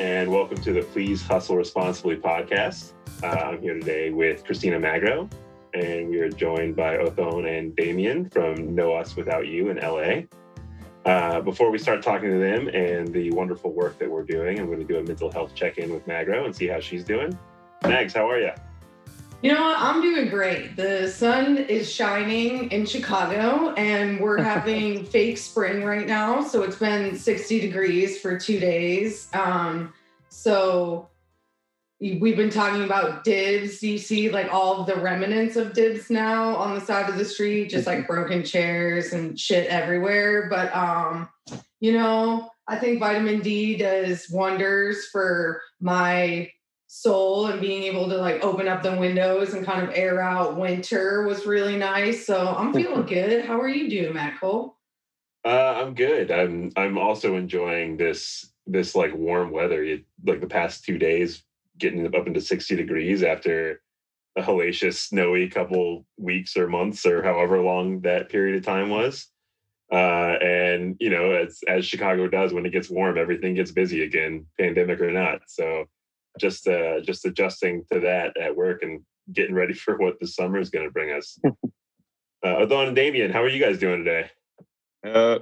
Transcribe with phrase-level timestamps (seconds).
[0.00, 2.94] and welcome to the Please Hustle Responsibly podcast.
[3.22, 5.28] Uh, I'm here today with Christina Magro,
[5.74, 10.22] and we are joined by Othón and Damián from No Us Without You in LA.
[11.04, 14.68] Uh, before we start talking to them and the wonderful work that we're doing, I'm
[14.68, 17.38] going to do a mental health check in with Magro and see how she's doing.
[17.82, 18.52] Mags, how are you?
[19.42, 19.78] You know what?
[19.78, 20.76] I'm doing great.
[20.76, 26.42] The sun is shining in Chicago and we're having fake spring right now.
[26.42, 29.28] So it's been 60 degrees for two days.
[29.32, 29.94] Um,
[30.28, 31.08] so
[32.00, 33.82] we've been talking about dibs.
[33.82, 37.70] You see like all the remnants of dibs now on the side of the street,
[37.70, 40.50] just like broken chairs and shit everywhere.
[40.50, 41.30] But um,
[41.80, 46.50] you know, I think vitamin D does wonders for my
[46.92, 50.56] soul and being able to like open up the windows and kind of air out
[50.56, 52.26] winter was really nice.
[52.26, 53.44] So I'm feeling good.
[53.44, 54.76] How are you doing, Matt Cole?
[55.44, 56.32] Uh, I'm good.
[56.32, 59.84] I'm I'm also enjoying this this like warm weather.
[59.84, 61.44] You, like the past two days,
[61.78, 63.80] getting up into 60 degrees after
[64.36, 69.28] a hellacious snowy couple weeks or months or however long that period of time was.
[69.92, 74.02] Uh, and you know, as as Chicago does when it gets warm, everything gets busy
[74.02, 75.42] again, pandemic or not.
[75.46, 75.84] So
[76.38, 79.00] just uh, just adjusting to that at work and
[79.32, 81.38] getting ready for what the summer is going to bring us.
[81.44, 81.48] uh,
[82.44, 84.30] Othón and Damián, how are you guys doing today?
[85.04, 85.38] Uh,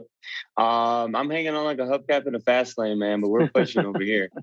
[0.61, 3.85] um, I'm hanging on like a hubcap in a fast lane, man, but we're pushing
[3.85, 4.31] over here.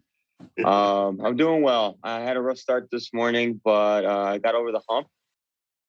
[0.64, 1.98] Um, I'm doing well.
[2.04, 5.08] I had a rough start this morning, but uh, I got over the hump.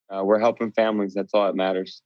[0.08, 1.14] Uh, we're helping families.
[1.14, 2.00] That's all that matters.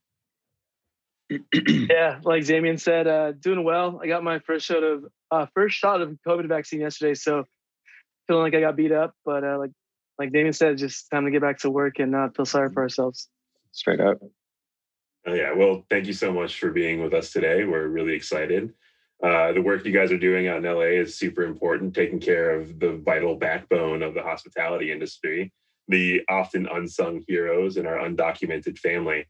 [1.53, 3.99] yeah, like Damián said, uh, doing well.
[4.03, 7.45] I got my first shot of uh, first shot of COVID vaccine yesterday, so
[8.27, 9.71] feeling like I got beat up, but uh, like
[10.19, 12.83] like Damián said, just time to get back to work and not feel sorry for
[12.83, 13.27] ourselves.
[13.71, 14.19] Straight up.
[15.25, 15.53] Oh, yeah.
[15.53, 17.63] Well, thank you so much for being with us today.
[17.63, 18.73] We're really excited.
[19.23, 22.51] Uh, the work you guys are doing out in LA is super important, taking care
[22.51, 25.51] of the vital backbone of the hospitality industry,
[25.87, 29.25] the often unsung heroes in our undocumented family.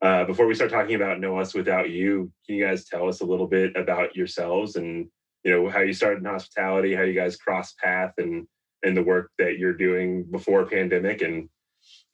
[0.00, 3.20] Uh, before we start talking about No Us Without You, can you guys tell us
[3.20, 5.08] a little bit about yourselves and
[5.44, 8.46] you know how you started in hospitality, how you guys cross path, and
[8.82, 11.48] and the work that you're doing before pandemic, and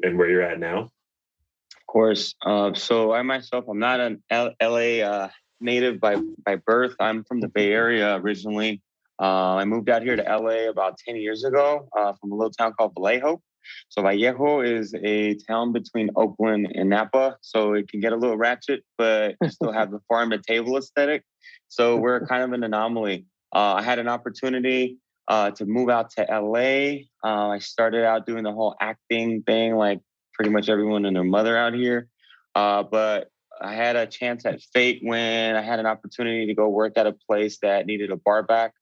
[0.03, 0.79] and where you're at now.
[0.81, 2.35] Of course.
[2.45, 5.29] Uh, so I myself, I'm not an L- LA uh,
[5.61, 6.95] native by by birth.
[7.01, 8.83] I'm from the Bay Area originally.
[9.21, 12.51] Uh, I moved out here to LA about 10 years ago uh, from a little
[12.51, 13.41] town called Vallejo.
[13.89, 17.37] So Vallejo is a town between Oakland and Napa.
[17.41, 21.25] So it can get a little ratchet, but still have the farm to table aesthetic.
[21.69, 23.27] So we're kind of an anomaly.
[23.55, 24.99] Uh, I had an opportunity
[25.29, 27.05] uh, to move out to LA.
[27.25, 30.01] Uh, I started out doing the whole acting thing, like
[30.35, 32.09] pretty much everyone and their mother out here.
[32.55, 33.29] Uh, but
[33.61, 37.07] I had a chance at fate when I had an opportunity to go work at
[37.07, 38.75] a place that needed a bar back.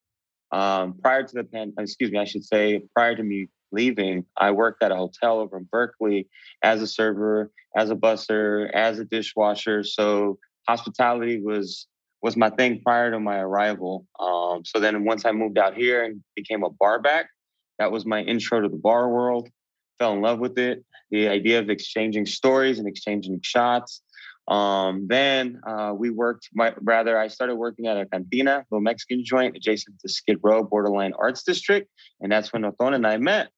[0.53, 4.51] Um, prior to the pan, excuse me, I should say, prior to me leaving, I
[4.51, 6.29] worked at a hotel over in Berkeley
[6.61, 9.83] as a server, as a busser, as a dishwasher.
[9.83, 10.37] So
[10.67, 11.87] hospitality was
[12.21, 14.05] was my thing prior to my arrival.
[14.17, 17.27] Um, so then once I moved out here and became a bar back,
[17.79, 19.49] that was my intro to the bar world.
[19.99, 20.85] Fell in love with it.
[21.11, 24.02] The idea of exchanging stories and exchanging shots.
[24.47, 28.81] Um, then uh, we worked, my, rather, I started working at a cantina, a little
[28.81, 31.89] Mexican joint adjacent to Skid Row, Borderline Arts District.
[32.19, 33.49] And that's when Othón and I met.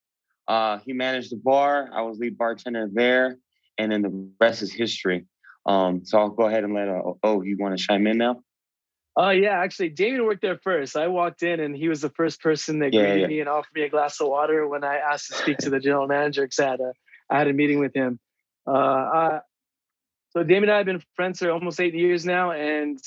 [0.47, 1.89] Uh, he managed the bar.
[1.93, 3.37] I was lead bartender there.
[3.77, 5.25] And then the rest is history.
[5.65, 8.41] Um, so I'll go ahead and let, uh, oh, you want to chime in now?
[9.17, 10.97] Oh yeah, actually, Damián worked there first.
[10.97, 13.27] I walked in, and he was the first person that yeah, greeted yeah.
[13.27, 15.79] me and offered me a glass of water when I asked to speak to the
[15.79, 16.91] general manager because I had a
[17.29, 18.19] I had a meeting with him.
[18.67, 19.39] Uh, I,
[20.35, 22.99] so Damián and I have been friends for almost eight years now, and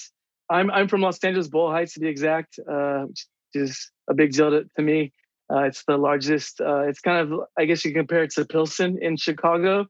[0.50, 4.32] I'm I'm from Los Angeles, Boyle Heights to be exact, uh, which is a big
[4.32, 5.12] deal to, to me.
[5.52, 6.60] Uh, it's the largest.
[6.60, 9.86] Uh, it's kind of I guess you can compare it to Pilsen in Chicago,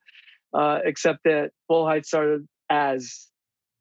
[0.52, 3.28] uh, except that Boyle Heights started as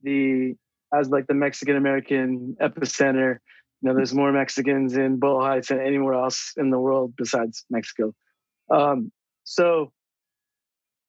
[0.03, 0.53] the
[0.93, 3.37] as like the Mexican American epicenter.
[3.81, 7.65] You know, there's more Mexicans in Boyle Heights than anywhere else in the world besides
[7.71, 8.13] Mexico.
[8.69, 9.11] Um,
[9.45, 9.91] so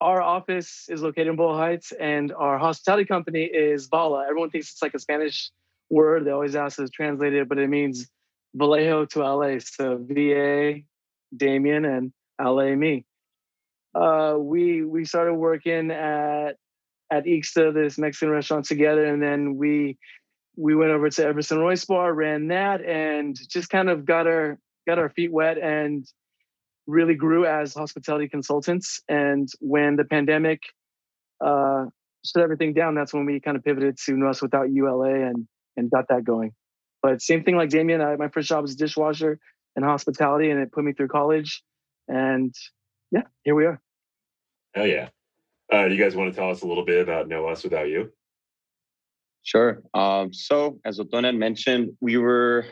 [0.01, 4.25] our office is located in Boyle Heights, and our hospitality company is Vala.
[4.29, 5.51] Everyone thinks it's like a Spanish
[5.91, 6.25] word.
[6.25, 8.09] They always ask us to translate it, but it means
[8.55, 9.59] Vallejo to LA.
[9.59, 10.81] So VA,
[11.37, 13.05] Damián, and LA me.
[13.95, 16.57] Uh, we we started working at
[17.11, 19.99] at Ixta, this Mexican restaurant together, and then we
[20.57, 24.59] we went over to Everson Royce Bar, ran that, and just kind of got our
[24.87, 26.07] got our feet wet and
[26.89, 29.01] really grew as hospitality consultants.
[29.09, 30.63] And when the pandemic
[31.45, 31.85] uh,
[32.25, 35.47] shut everything down, that's when we kind of pivoted to Us Without ULA and
[35.77, 36.53] and got that going.
[37.03, 38.05] but same thing like Damián.
[38.05, 39.39] I, my first job was dishwasher
[39.77, 41.63] and hospitality, and it put me through college.
[42.09, 42.53] And
[43.13, 43.81] yeah, here we are.
[44.75, 45.11] Oh yeah.
[45.73, 48.11] Uh, you guys want to tell us a little bit about No Us Without You?
[49.49, 49.83] Sure.
[49.95, 52.67] Um, so as Othón had mentioned, we were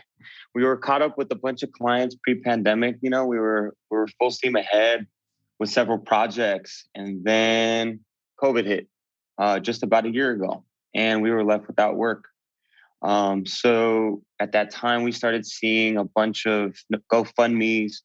[0.54, 2.96] we were caught up with a bunch of clients pre-pandemic.
[3.00, 5.06] You know, we were we were full steam ahead
[5.58, 8.00] with several projects, and then
[8.42, 8.88] COVID hit
[9.38, 10.64] uh, just about a year ago,
[10.94, 12.26] and we were left without work.
[13.00, 16.76] Um, so at that time, we started seeing a bunch of
[17.10, 18.02] GoFundmes,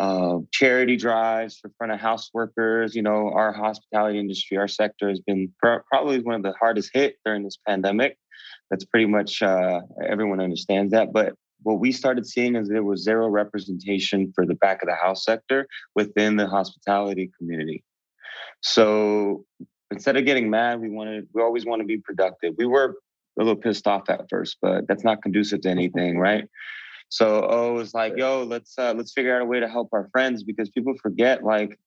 [0.00, 2.94] uh, charity drives for front of house workers.
[2.94, 6.90] You know, our hospitality industry, our sector has been pr- probably one of the hardest
[6.94, 8.16] hit during this pandemic.
[8.70, 11.12] That's pretty much uh, everyone understands that.
[11.12, 14.94] But what we started seeing is there was zero representation for the back of the
[14.94, 17.84] house sector within the hospitality community.
[18.62, 19.44] So
[19.90, 22.54] instead of getting mad, we wanted we always want to be productive.
[22.56, 22.94] We were
[23.38, 26.44] a little pissed off at first, but that's not conducive to anything, right?
[27.10, 29.88] So oh, it was like, yo, let's uh, let's figure out a way to help
[29.92, 31.78] our friends because people forget like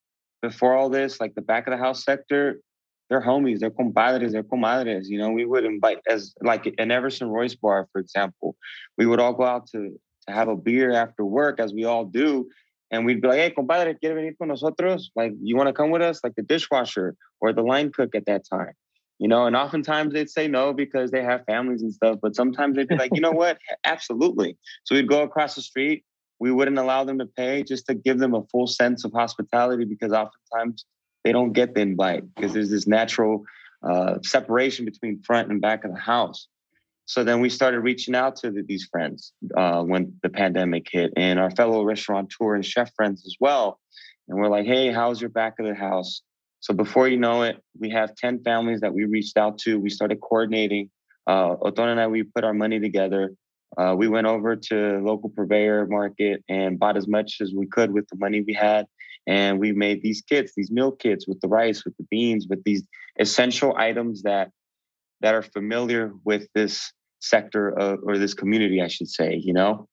[0.42, 2.60] before all this, like the back of the house sector,
[3.08, 5.06] they're homies, they're compadres, they're comadres.
[5.06, 8.54] You know, we would invite as like an Everson Royce bar, for example,
[8.98, 9.98] we would all go out to
[10.28, 12.48] to have a beer after work, as we all do,
[12.90, 15.10] and we'd be like, hey, compadre, ¿quiere venir con nosotros?
[15.16, 16.20] Like, you want to come with us?
[16.22, 18.72] Like the dishwasher or the line cook at that time.
[19.18, 22.18] You know, and oftentimes they'd say no because they have families and stuff.
[22.20, 23.58] But sometimes they'd be like, you know what?
[23.84, 24.56] Absolutely.
[24.84, 26.04] So we'd go across the street.
[26.40, 29.84] We wouldn't allow them to pay just to give them a full sense of hospitality
[29.84, 30.84] because oftentimes
[31.22, 33.44] they don't get the invite because there's this natural
[33.82, 36.48] uh, separation between front and back of the house.
[37.06, 41.12] So then we started reaching out to the, these friends uh, when the pandemic hit
[41.16, 43.78] and our fellow restaurateur and chef friends as well.
[44.28, 46.22] And we're like, hey, how's your back of the house?
[46.64, 49.78] So before you know it, we have 10 families that we reached out to.
[49.78, 50.88] We started coordinating.
[51.26, 53.34] Uh, Othón and I, we put our money together.
[53.76, 57.92] Uh, we went over to local purveyor market and bought as much as we could
[57.92, 58.86] with the money we had.
[59.26, 62.64] And we made these kits, these meal kits with the rice, with the beans, with
[62.64, 62.82] these
[63.20, 64.50] essential items that
[65.20, 66.90] that are familiar with this
[67.20, 69.86] sector of, or this community, I should say, you know?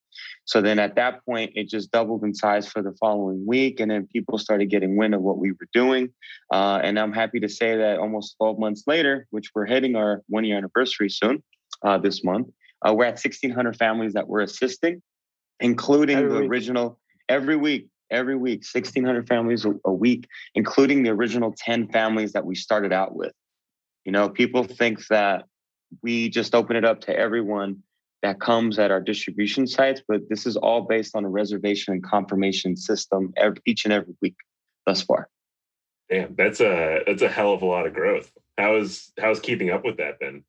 [0.45, 3.79] So then at that point, it just doubled in size for the following week.
[3.79, 6.09] And then people started getting wind of what we were doing.
[6.51, 10.23] Uh, and I'm happy to say that almost 12 months later, which we're hitting our
[10.27, 11.43] one year anniversary soon
[11.83, 12.49] uh, this month,
[12.85, 15.01] uh, we're at 1,600 families that we're assisting,
[15.59, 16.49] including every the week.
[16.49, 16.99] original
[17.29, 17.87] every week.
[18.09, 22.91] Every week, 1,600 families a, a week, including the original 10 families that we started
[22.91, 23.31] out with.
[24.03, 25.45] You know, people think that
[26.01, 27.83] we just open it up to everyone
[28.21, 32.03] that comes at our distribution sites, but this is all based on a reservation and
[32.03, 34.35] confirmation system every, each and every week
[34.85, 35.27] thus far.
[36.09, 38.31] Damn, that's a that's a hell of a lot of growth.
[38.57, 40.43] How is how's keeping up with that then?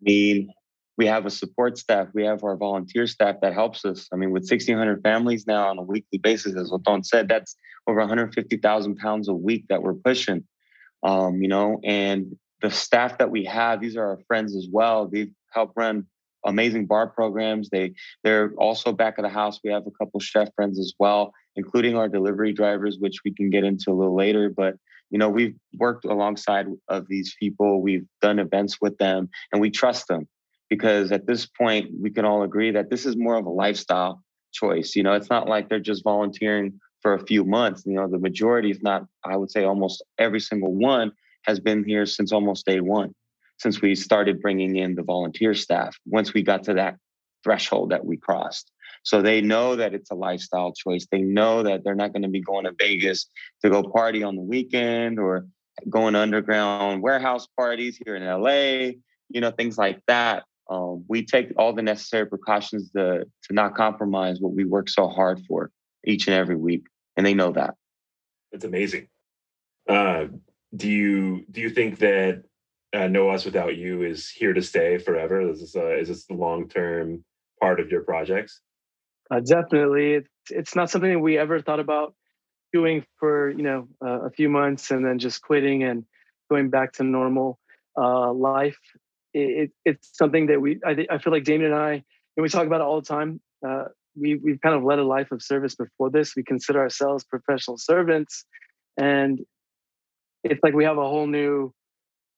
[0.00, 0.52] I mean,
[0.96, 2.08] we have a support staff.
[2.14, 4.08] We have our volunteer staff that helps us.
[4.12, 7.98] I mean, with 1,600 families now on a weekly basis, as Othón said, that's over
[8.00, 10.44] 150,000 pounds a week that we're pushing.
[11.02, 15.06] Um, you know, and the staff that we have, these are our friends as well.
[15.06, 16.06] They help run
[16.44, 17.68] amazing bar programs.
[17.70, 17.92] They
[18.24, 19.60] they're also back of the house.
[19.62, 23.50] We have a couple chef friends as well, including our delivery drivers, which we can
[23.50, 24.52] get into a little later.
[24.54, 24.76] But
[25.10, 27.80] you know, we've worked alongside of these people.
[27.80, 30.28] We've done events with them, and we trust them
[30.68, 34.22] because at this point we can all agree that this is more of a lifestyle
[34.52, 34.94] choice.
[34.96, 37.84] You know, it's not like they're just volunteering for a few months.
[37.86, 41.12] You know, the majority, if not, I would say almost every single one,
[41.44, 43.14] has been here since almost day one
[43.58, 46.96] since we started bringing in the volunteer staff once we got to that
[47.44, 48.70] threshold that we crossed.
[49.02, 51.06] So they know that it's a lifestyle choice.
[51.10, 53.28] They know that they're not going to be going to Vegas
[53.62, 55.46] to go party on the weekend or
[55.88, 58.98] going underground warehouse parties here in LA,
[59.28, 60.44] you know, things like that.
[60.70, 65.08] Um, we take all the necessary precautions to, to not compromise what we work so
[65.08, 65.70] hard for
[66.04, 66.84] each and every week.
[67.16, 67.74] And they know that.
[68.52, 69.08] That's amazing.
[69.88, 70.26] Uh,
[70.76, 72.42] do you do you think that
[72.94, 75.40] uh, No Us Without You is here to stay forever?
[75.40, 77.24] Is this, uh, is this the long term
[77.60, 78.60] part of your projects?
[79.30, 82.14] Uh, definitely, it's it's not something that we ever thought about
[82.72, 86.04] doing for you know uh, a few months and then just quitting and
[86.50, 87.58] going back to normal
[88.00, 88.78] uh, life.
[89.34, 92.48] It, it, it's something that we I, I feel like Damián and I and we
[92.48, 93.40] talk about it all the time.
[93.66, 93.84] Uh,
[94.18, 96.34] we we've kind of led a life of service before this.
[96.34, 98.46] We consider ourselves professional servants,
[98.96, 99.40] and
[100.42, 101.74] it's like we have a whole new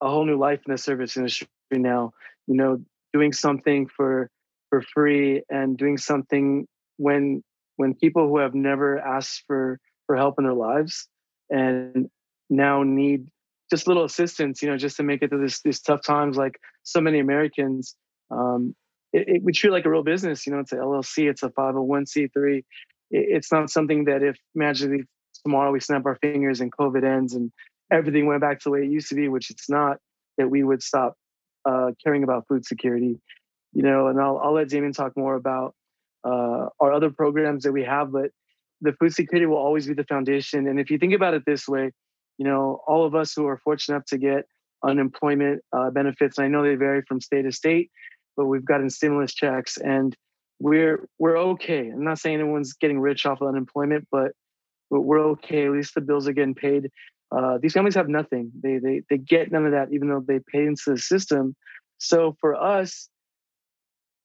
[0.00, 2.12] a whole new life in the service industry now.
[2.46, 4.30] You know, doing something for
[4.68, 6.66] for free and doing something
[6.96, 7.42] when
[7.76, 11.08] when people who have never asked for for help in their lives
[11.50, 12.08] and
[12.48, 13.28] now need
[13.70, 16.36] just little assistance, you know, just to make it through this, these tough times.
[16.36, 17.94] Like so many Americans,
[18.30, 18.74] um,
[19.12, 20.46] it, it, we treat it like a real business.
[20.46, 22.58] You know, it's a LLC, it's a 501c3.
[22.58, 22.64] It,
[23.10, 25.04] it's not something that if magically
[25.44, 27.52] tomorrow we snap our fingers and COVID ends and
[27.90, 29.98] everything went back to the way it used to be, which it's not,
[30.38, 31.14] that we would stop
[31.64, 33.20] uh, caring about food security.
[33.72, 35.74] You know, and I'll, I'll let Damián talk more about
[36.24, 38.30] uh, our other programs that we have, but
[38.80, 40.66] the food security will always be the foundation.
[40.66, 41.92] And if you think about it this way,
[42.38, 44.46] you know, all of us who are fortunate enough to get
[44.82, 47.90] unemployment uh, benefits, I know they vary from state to state,
[48.36, 50.16] but we've gotten stimulus checks and
[50.58, 51.88] we're we're okay.
[51.88, 54.32] I'm not saying anyone's getting rich off of unemployment, but
[54.90, 55.66] but we're okay.
[55.66, 56.90] At least the bills are getting paid.
[57.32, 58.50] Uh, these families have nothing.
[58.62, 61.54] They they they get none of that, even though they pay into the system.
[61.98, 63.08] So for us,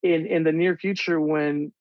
[0.02, 1.72] in in the near future, when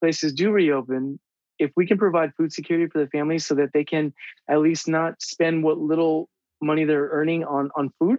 [0.00, 1.20] places do reopen,
[1.58, 4.12] if we can provide food security for the families so that they can
[4.48, 6.28] at least not spend what little
[6.60, 8.18] money they're earning on on food,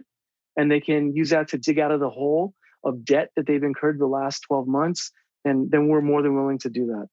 [0.56, 2.54] and they can use that to dig out of the hole
[2.84, 5.10] of debt that they've incurred the last 12 months,
[5.44, 7.06] then then we're more than willing to do that.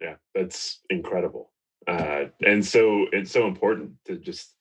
[0.00, 1.50] Yeah, that's incredible.
[1.88, 4.54] Uh, and so it's so important to just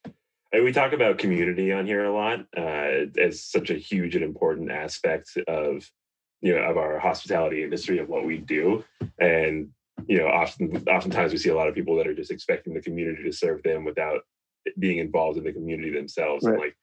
[0.53, 4.23] and we talk about community on here a lot uh, as such a huge and
[4.23, 5.89] important aspect of
[6.41, 8.83] you know of our hospitality industry of what we do.
[9.19, 9.69] And
[10.07, 12.81] you know often oftentimes we see a lot of people that are just expecting the
[12.81, 14.21] community to serve them without
[14.79, 16.45] being involved in the community themselves.
[16.45, 16.53] Right.
[16.53, 16.77] and like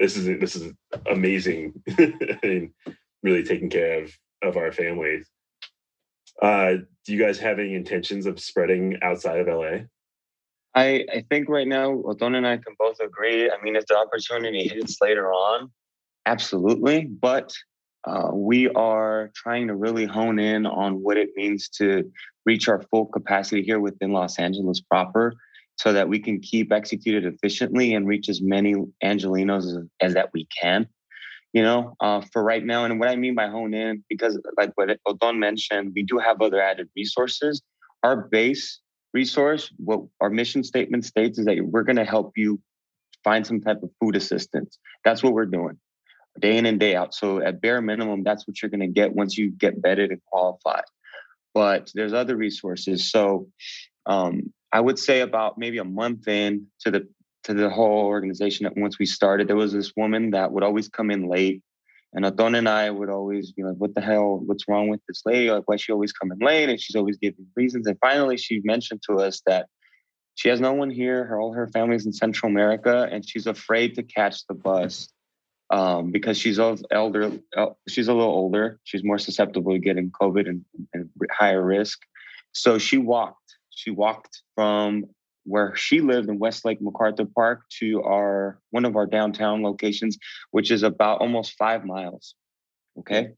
[0.00, 0.72] this is this is
[1.08, 1.80] amazing.
[2.42, 2.70] And
[3.22, 5.30] really taking care of of our families
[6.42, 6.74] uh,
[7.04, 9.84] do you guys have any intentions of spreading outside of LA?
[10.74, 13.50] I, I think right now, Othón and I can both agree.
[13.50, 15.70] I mean, if the opportunity hits later on,
[16.26, 17.04] absolutely.
[17.04, 17.52] But
[18.06, 22.10] uh, we are trying to really hone in on what it means to
[22.44, 25.34] reach our full capacity here within Los Angeles proper
[25.76, 30.30] so that we can keep executed efficiently and reach as many Angelenos as, as that
[30.32, 30.88] we can
[31.54, 32.84] you know, uh, for right now.
[32.84, 36.42] And what I mean by hone in, because like what Othón mentioned, we do have
[36.42, 37.62] other added resources.
[38.02, 38.80] Our base
[39.14, 42.60] resource, what our mission statement states is that we're going to help you
[43.22, 44.78] find some type of food assistance.
[45.04, 45.78] That's what we're doing
[46.40, 47.14] day in and day out.
[47.14, 50.20] So at bare minimum, that's what you're going to get once you get vetted and
[50.26, 50.82] qualified.
[51.54, 53.12] But there's other resources.
[53.12, 53.46] So
[54.06, 57.08] um, I would say about maybe a month in to the
[57.44, 60.88] to the whole organization that once we started, there was this woman that would always
[60.88, 61.62] come in late.
[62.12, 64.40] And Othón and I would always be like, what the hell?
[64.44, 65.50] What's wrong with this lady?
[65.50, 66.68] Like, why she always coming late?
[66.68, 67.86] And she's always giving reasons.
[67.86, 69.66] And finally, she mentioned to us that
[70.36, 71.24] she has no one here.
[71.24, 75.08] Her all her family's in Central America, and she's afraid to catch the bus
[75.70, 77.32] um, because she's of elder.
[77.88, 78.80] she's a little older.
[78.84, 82.00] She's more susceptible to getting COVID and, and higher risk.
[82.52, 83.56] So she walked.
[83.70, 85.06] She walked from
[85.44, 90.18] where she lived in Westlake MacArthur Park to our one of our downtown locations,
[90.50, 92.34] which is about almost five miles.
[92.98, 93.30] Okay.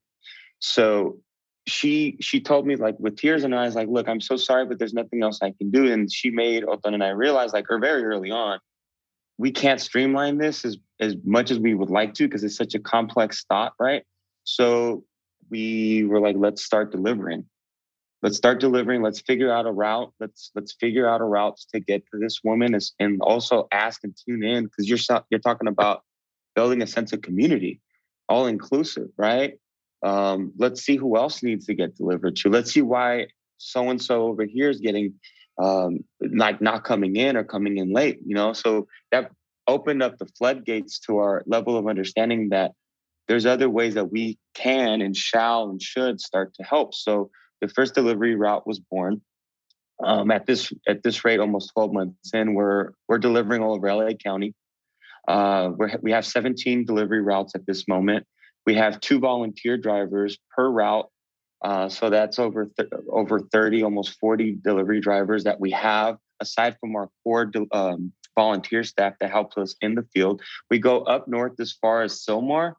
[0.58, 1.18] So
[1.66, 4.66] she she told me like with tears in her eyes, like, look, I'm so sorry,
[4.66, 5.92] but there's nothing else I can do.
[5.92, 8.60] And she made Othón and I realize like her very early on,
[9.38, 12.74] we can't streamline this as as much as we would like to because it's such
[12.74, 14.04] a complex thought, right?
[14.44, 15.04] So
[15.50, 17.44] we were like, let's start delivering
[18.22, 19.02] let's start delivering.
[19.02, 20.12] Let's figure out a route.
[20.20, 24.16] Let's let's figure out a route to get to this woman and also ask and
[24.16, 26.02] tune in because you're you're talking about
[26.54, 27.80] building a sense of community
[28.28, 29.54] all inclusive right?
[30.02, 32.50] Um, let's see who else needs to get delivered to.
[32.50, 35.14] Let's see why so and so over here is getting
[35.58, 38.52] um, like not coming in or coming in late you know?
[38.52, 39.30] So that
[39.66, 42.72] opened up the floodgates to our level of understanding that
[43.26, 46.94] there's other ways that we can and shall and should start to help.
[46.94, 49.20] So the first delivery route was born.
[50.04, 53.92] Um, at this at this rate, almost 12 months in, we're we're delivering all over
[53.92, 54.54] LA County.
[55.26, 55.70] Uh,
[56.02, 58.26] we have 17 delivery routes at this moment.
[58.66, 61.08] We have two volunteer drivers per route,
[61.64, 66.76] uh, so that's over th- over 30, almost 40 delivery drivers that we have aside
[66.80, 70.42] from our core um, volunteer staff that helps us in the field.
[70.70, 72.74] We go up north as far as Sylmar,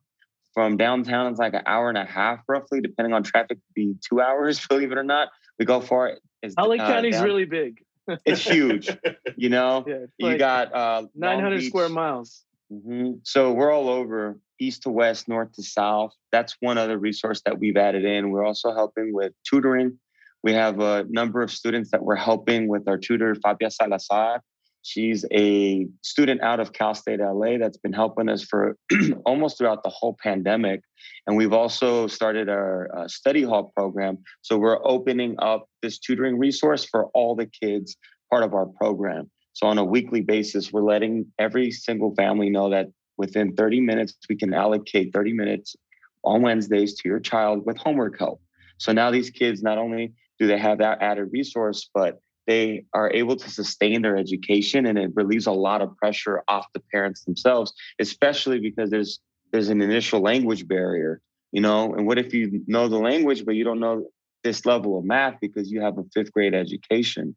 [0.58, 4.20] from downtown it's like an hour and a half roughly depending on traffic be two
[4.20, 5.30] hours believe it or not.
[5.60, 7.26] We go far as LA uh, County's down.
[7.26, 7.84] really big.
[8.26, 8.90] It's huge
[9.36, 9.86] you know?
[9.86, 12.44] Yeah, you got uh 900 square miles.
[12.74, 13.20] Mm-hmm.
[13.22, 16.14] so we're all over east to west north to south.
[16.32, 18.32] That's one other resource that we've added in.
[18.32, 20.00] We're also helping with tutoring.
[20.42, 24.42] We have a number of students that we're helping with our tutor fabia salazar
[24.88, 28.78] She's a student out of Cal State LA that's been helping us for
[29.26, 30.80] almost throughout the whole pandemic.
[31.28, 34.20] And we've also started our uh, study hall program.
[34.44, 37.98] So we're opening up this tutoring resource for all the kids,
[38.32, 39.30] part of our program.
[39.52, 44.16] So on a weekly basis, we're letting every single family know that within 30 minutes,
[44.30, 45.76] we can allocate 30 minutes
[46.24, 48.42] on Wednesdays to your child with homework help.
[48.78, 53.12] So now these kids not only do they have that added resource, but they are
[53.12, 57.26] able to sustain their education and it relieves a lot of pressure off the parents
[57.26, 59.20] themselves, especially because there's
[59.52, 61.94] there's an initial language barrier, you know.
[61.94, 64.08] And what if you know the language, but you don't know
[64.44, 67.36] this level of math because you have a fifth grade education?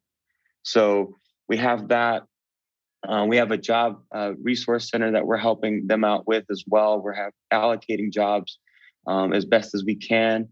[0.62, 1.16] So
[1.48, 2.24] we have that.
[3.06, 6.64] Uh, we have a job uh, resource center that we're helping them out with as
[6.66, 7.00] well.
[7.00, 8.58] We're have, allocating jobs
[9.06, 10.48] um, as best as we can.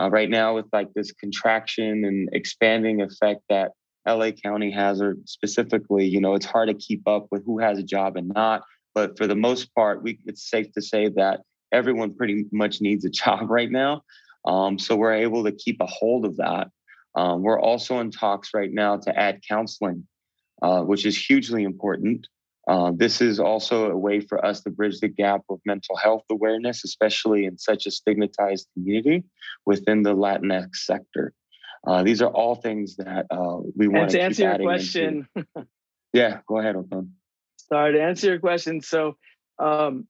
[0.00, 3.72] Uh, right now, with like this contraction and expanding effect that
[4.06, 7.78] LA County has, or specifically, you know, it's hard to keep up with who has
[7.78, 8.62] a job and not.
[8.94, 11.42] But for the most part, we it's safe to say that
[11.72, 14.02] everyone pretty much needs a job right now.
[14.44, 16.68] Um, so we're able to keep a hold of that.
[17.14, 20.06] Um, we're also in talks right now to add counseling,
[20.62, 22.26] uh, which is hugely important.
[22.68, 26.22] Uh, this is also a way for us to bridge the gap of mental health
[26.30, 29.24] awareness, especially in such a stigmatized community
[29.66, 31.32] within the Latinx sector.
[31.86, 35.26] Uh, these are all things that uh, we want to answer your question.
[36.12, 37.10] yeah, go ahead, Othón.
[37.56, 38.80] Sorry to answer your question.
[38.80, 39.16] So,
[39.58, 40.06] um,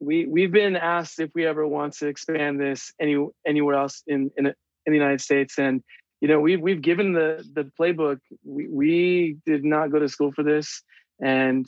[0.00, 3.16] we we've been asked if we ever want to expand this any
[3.46, 4.54] anywhere else in in, in
[4.86, 5.82] the United States, and
[6.20, 8.18] you know we've we've given the the playbook.
[8.44, 10.82] We we did not go to school for this,
[11.22, 11.66] and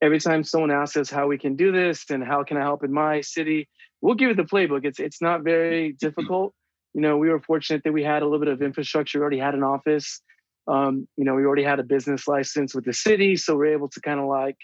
[0.00, 2.84] every time someone asks us how we can do this and how can I help
[2.84, 3.68] in my city,
[4.00, 4.84] we'll give it the playbook.
[4.84, 6.54] It's it's not very difficult
[6.94, 9.18] you know, we were fortunate that we had a little bit of infrastructure.
[9.18, 10.20] We already had an office.
[10.66, 13.88] Um, you know, we already had a business license with the city, so we're able
[13.88, 14.56] to kind of like,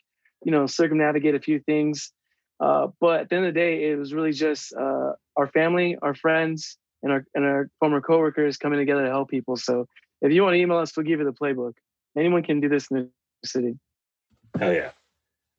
[0.44, 2.12] you know, circumnavigate a few things.
[2.60, 5.96] Uh, but at the end of the day, it was really just uh, our family,
[6.02, 9.56] our friends, and our and our former coworkers coming together to help people.
[9.56, 9.86] So
[10.22, 11.74] if you want to email us, we'll give you the playbook.
[12.16, 13.10] Anyone can do this in
[13.42, 13.78] the city.
[14.58, 14.90] Hell yeah!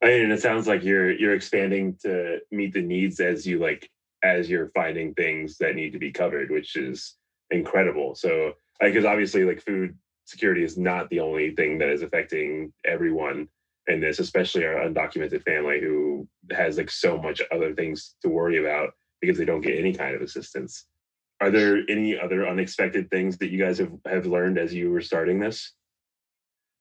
[0.02, 3.90] I mean, it sounds like you're you're expanding to meet the needs as you like
[4.22, 7.16] as you're finding things that need to be covered, which is
[7.50, 8.14] incredible.
[8.14, 13.48] So, because obviously, like food security is not the only thing that is affecting everyone
[13.86, 18.58] in this, especially our undocumented family who has like so much other things to worry
[18.58, 20.84] about because they don't get any kind of assistance.
[21.40, 25.00] Are there any other unexpected things that you guys have, have learned as you were
[25.00, 25.72] starting this?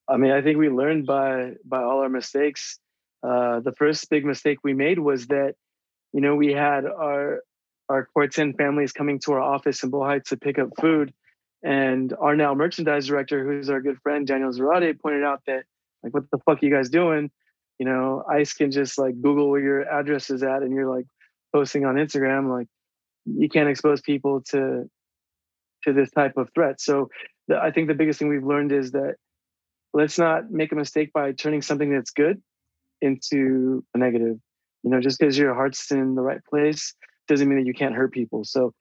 [0.09, 2.79] I mean, I think we learned by by all our mistakes.
[3.23, 5.55] Uh, the first big mistake we made was that
[6.17, 7.43] you know, we had our
[7.89, 11.13] our 10 families coming to our office in Boyle Heights to pick up food.
[11.63, 15.65] And our now merchandise director, who's our good friend, Daniel Zarate, pointed out that,
[16.01, 17.29] like, what the fuck are you guys doing?
[17.77, 21.05] You know, ICE can just like Google where your address is at and you're like
[21.53, 22.49] posting on Instagram.
[22.49, 22.67] Like,
[23.25, 24.89] you can't expose people to
[25.83, 26.81] to this type of threat.
[26.81, 27.11] So
[27.47, 29.17] the, I think the biggest thing we've learned is that
[29.93, 32.41] let's not make a mistake by turning something that's good
[33.01, 34.39] into a negative.
[34.87, 36.95] You know, just because your heart's in the right place
[37.27, 38.45] doesn't mean that you can't hurt people.
[38.45, 38.73] So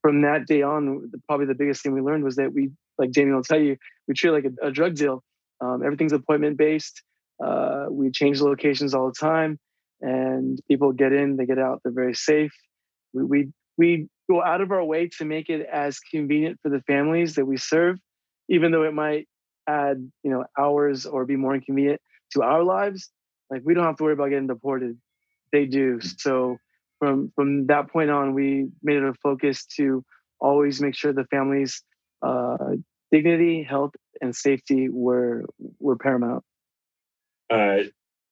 [0.00, 3.32] from that day on, probably the biggest thing we learned was that we, like Jamie
[3.32, 5.24] will tell you, we treat like a, a drug deal.
[5.60, 7.02] Um, everything's appointment based.
[7.44, 9.58] Uh, we change locations all the time,
[10.00, 11.80] and people get in, they get out.
[11.82, 12.52] They're very safe.
[13.12, 16.80] We, we we go out of our way to make it as convenient for the
[16.82, 17.96] families that we serve,
[18.48, 19.26] even though it might
[19.66, 22.00] add you know hours or be more inconvenient
[22.34, 23.10] to our lives.
[23.50, 24.96] Like we don't have to worry about getting deported
[25.52, 26.00] they do.
[26.00, 26.58] So
[26.98, 30.04] from from that point on, we made it a focus to
[30.40, 31.82] always make sure the family's
[32.22, 32.56] uh,
[33.10, 35.44] dignity, health, and safety were
[35.78, 36.44] were paramount.
[37.50, 37.78] Uh,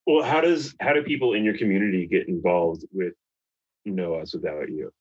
[0.06, 3.14] well, how does how do people in your community get involved with
[3.84, 4.92] No Us Without You?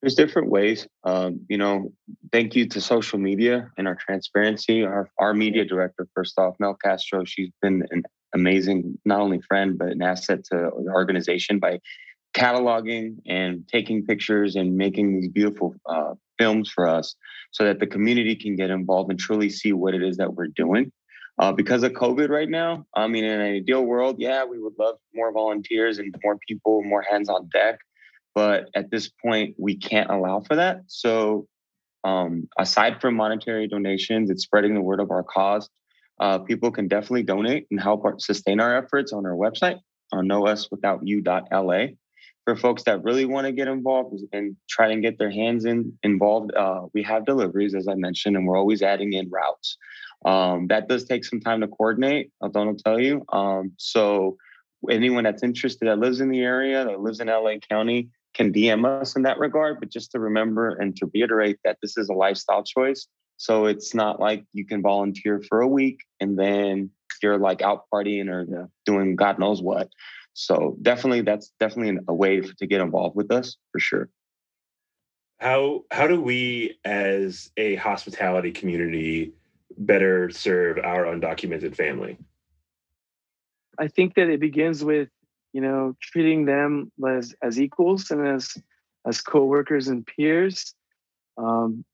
[0.00, 0.86] There's different ways.
[1.04, 1.92] Um, you know,
[2.32, 4.84] thank you to social media and our transparency.
[4.84, 8.02] Our our media director, first off, Mel Castro, she's been an
[8.34, 11.80] amazing, not only friend, but an asset to the organization by
[12.34, 17.14] cataloging and taking pictures and making these beautiful uh, films for us
[17.50, 20.48] so that the community can get involved and truly see what it is that we're
[20.48, 20.90] doing.
[21.38, 24.74] Uh, because of COVID right now, I mean, in an ideal world, yeah, we would
[24.78, 27.78] love more volunteers and more people, more hands on deck.
[28.34, 30.82] But at this point, we can't allow for that.
[30.86, 31.46] So,
[32.04, 35.68] um, aside from monetary donations, it's spreading the word of our cause
[36.22, 39.80] uh, people can definitely donate and help our, sustain our efforts on our website
[40.12, 41.86] on nouswithoutyou.la.
[42.44, 45.98] For folks that really want to get involved and try and get their hands in
[46.04, 49.76] involved, uh, we have deliveries, as I mentioned, and we're always adding in routes.
[50.24, 53.24] Um, that does take some time to coordinate, I'll don't tell you.
[53.32, 54.36] Um, so
[54.88, 58.84] anyone that's interested that lives in the area, that lives in LA County, can DM
[58.84, 59.80] us in that regard.
[59.80, 63.08] But just to remember and to reiterate that this is a lifestyle choice.
[63.42, 67.86] So it's not like you can volunteer for a week and then you're like out
[67.92, 69.88] partying or doing God knows what.
[70.32, 74.10] So definitely, that's definitely a way to get involved with us for sure.
[75.40, 79.32] How how do we as a hospitality community
[79.76, 82.18] better serve our undocumented family?
[83.76, 85.08] I think that it begins with
[85.52, 88.56] you know treating them as as equals and as
[89.04, 90.76] as co-workers and peers
[91.36, 91.84] um,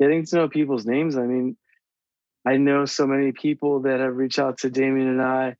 [0.00, 1.56] getting to know people's names i mean
[2.46, 5.56] i know so many people that have reached out to damián and i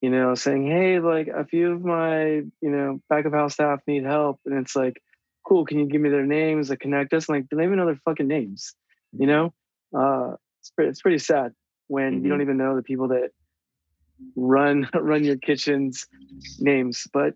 [0.00, 3.80] you know saying hey like a few of my you know back of house staff
[3.86, 5.00] need help and it's like
[5.46, 7.78] cool can you give me their names that connect us and like they don't even
[7.78, 8.74] know their fucking names
[9.12, 9.52] you know
[9.96, 11.52] uh it's pretty, it's pretty sad
[11.88, 12.24] when mm-hmm.
[12.24, 13.30] you don't even know the people that
[14.36, 16.06] run run your kitchen's
[16.58, 17.06] names.
[17.12, 17.34] But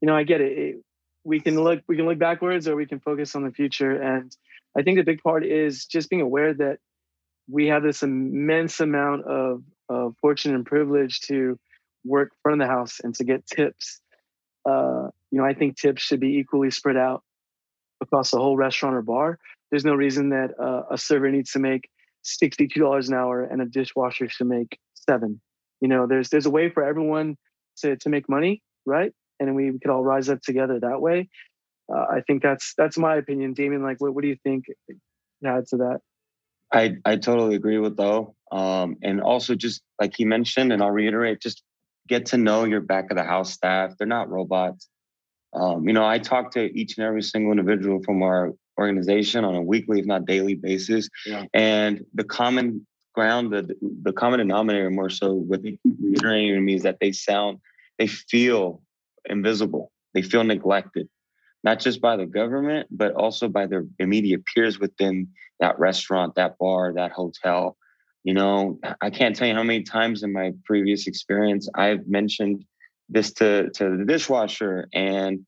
[0.00, 0.58] you know, I get it.
[0.58, 0.76] it.
[1.24, 3.92] We can look we can look backwards or we can focus on the future.
[3.92, 4.34] And
[4.76, 6.78] I think the big part is just being aware that
[7.48, 11.58] we have this immense amount of, of fortune and privilege to
[12.04, 14.00] work front of the house and to get tips.
[14.68, 17.22] Uh, you know, I think tips should be equally spread out
[18.02, 19.38] across the whole restaurant or bar.
[19.70, 21.88] There's no reason that uh, a server needs to make
[22.24, 25.40] $62 an hour and a dishwasher should make seven
[25.84, 27.36] you know there's there's a way for everyone
[27.76, 31.28] to to make money right and we could all rise up together that way
[31.92, 33.54] uh, i think that's that's my opinion.
[33.54, 34.64] Damián like what, what do you think
[35.44, 36.00] add to that?
[36.72, 40.90] I i totally agree with though um and also just like he mentioned and i'll
[40.90, 41.62] reiterate just
[42.08, 43.94] get to know your back of the house staff.
[43.96, 44.88] They're not robots.
[45.52, 49.54] Um, you know i talk to each and every single individual from our organization on
[49.54, 51.08] a weekly if not daily basis.
[51.26, 51.44] Yeah.
[51.54, 56.60] and the common ground, the the common denominator more so what they keep reiterating to
[56.60, 57.58] me is that they sound,
[57.98, 58.82] they feel
[59.24, 59.92] invisible.
[60.12, 61.08] They feel neglected,
[61.64, 65.28] not just by the government, but also by their immediate peers within
[65.60, 67.76] that restaurant, that bar, that hotel.
[68.22, 72.64] You know, I can't tell you how many times in my previous experience I've mentioned
[73.08, 75.44] this to, to the dishwasher and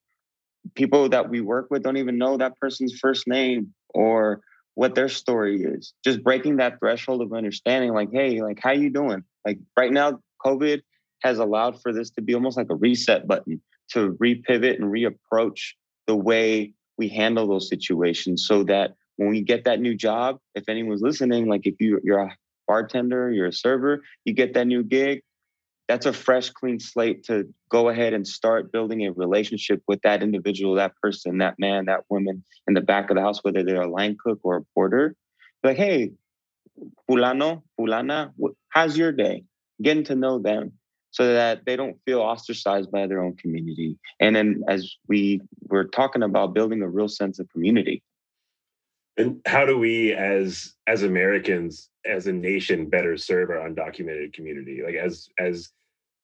[0.75, 4.41] people that we work with don't even know that person's first name or
[4.75, 5.95] what their story is.
[6.05, 9.23] Just breaking that threshold of understanding, like, hey, like, how you doing?
[9.45, 10.83] Like right now, COVID
[11.23, 13.61] has allowed for this to be almost like a reset button
[13.93, 15.73] to repivot and reapproach
[16.07, 20.69] the way we handle those situations so that when we get that new job, if
[20.69, 24.83] anyone's listening, like if you, you're a bartender, you're a server, you get that new
[24.83, 25.23] gig,
[25.89, 30.23] that's a fresh, clean slate to go ahead and start building a relationship with that
[30.23, 33.83] individual, that person, that man, that woman in the back of the house, whether they're
[33.83, 35.15] a line cook or a porter.
[35.63, 36.13] Like, hey,
[37.09, 38.33] fulano, fulana,
[38.69, 39.45] how's your day?
[39.81, 40.73] Getting to know them
[41.17, 43.97] so that they don't feel ostracized by their own community.
[44.21, 48.03] And then as we were talking about building a real sense of community.
[49.17, 54.83] And how do we as as Americans as a nation better serve our undocumented community
[54.85, 55.71] like as as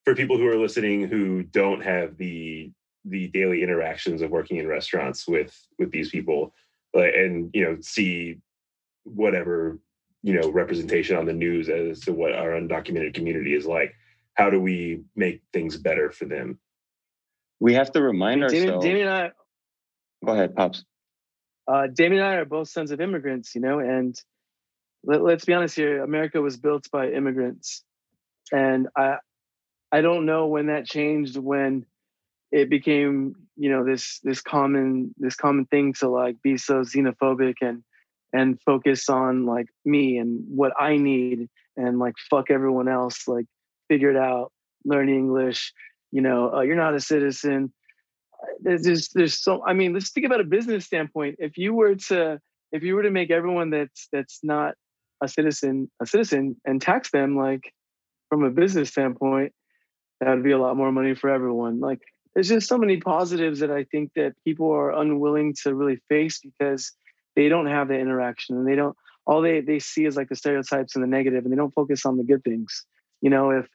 [0.05, 2.71] for people who are listening who don't have the
[3.07, 6.53] the daily interactions of working in restaurants with with these people
[6.93, 8.37] like and you know see
[9.05, 9.79] whatever
[10.23, 13.95] you know representation on the news as to what our undocumented community is like
[14.35, 16.59] how do we make things better for them?
[17.61, 19.31] We have to remind ourselves Damián and I,
[20.25, 20.85] go ahead pops.
[21.69, 24.21] Uh, Damián and I are both sons of immigrants, you know, and
[25.05, 27.85] let, let's be honest here america was built by immigrants.
[28.53, 29.17] And i
[29.91, 31.87] i don't know when that changed when
[32.51, 37.55] it became you know this this common this common thing to like be so xenophobic
[37.61, 37.83] and
[38.33, 43.27] and focus on like me and what i need and like fuck everyone else.
[43.27, 43.47] Like
[43.89, 44.53] figure it out
[44.85, 45.73] learn english
[46.13, 47.73] you know uh, you're not a citizen.
[48.61, 51.37] There's just there's so i mean let's think about a business standpoint.
[51.39, 52.39] If you were to
[52.71, 54.75] if you were to make everyone that's that's not
[55.23, 57.73] a citizen a citizen and tax them like
[58.29, 59.53] from a business standpoint
[60.21, 61.81] that would be a lot more money for everyone.
[61.81, 62.01] Like
[62.35, 66.41] there's just so many positives that i think that people are unwilling to really face
[66.41, 66.93] because
[67.37, 70.37] they don't have the interaction and they don't all they they see is like the
[70.37, 72.87] stereotypes and the negative and they don't focus on the good things
[73.23, 73.67] you know if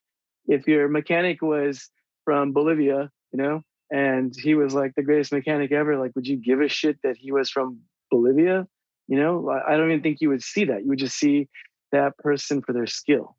[0.48, 1.90] if your mechanic was
[2.24, 6.38] from bolivia you know and he was like the greatest mechanic ever like would you
[6.38, 7.80] give a shit that he was from
[8.12, 8.68] bolivia
[9.08, 10.82] you know, I don't even think you would see that.
[10.82, 11.48] You would just see
[11.92, 13.38] that person for their skill.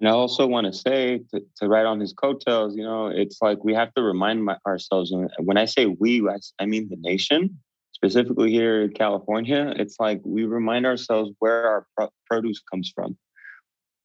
[0.00, 3.38] And I also want to say to, to write on his coattails, you know, it's
[3.40, 5.14] like we have to remind my, ourselves.
[5.38, 7.58] When I say we, I, I mean the nation,
[7.92, 9.72] specifically here in California.
[9.76, 13.16] It's like we remind ourselves where our pro- produce comes from,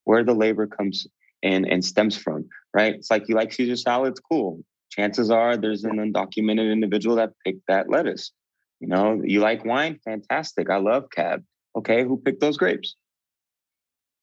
[0.10, 1.06] where the labor comes
[1.44, 2.50] and and stems from.
[2.74, 2.96] Right?
[2.96, 4.60] It's like you like Caesar salads, cool.
[4.90, 8.32] Chances are there's an undocumented individual that picked that lettuce.
[8.80, 10.00] You know, you like wine?
[10.04, 10.72] Fantastic.
[10.72, 11.44] I love cab.
[11.76, 12.96] Okay, who picked those grapes?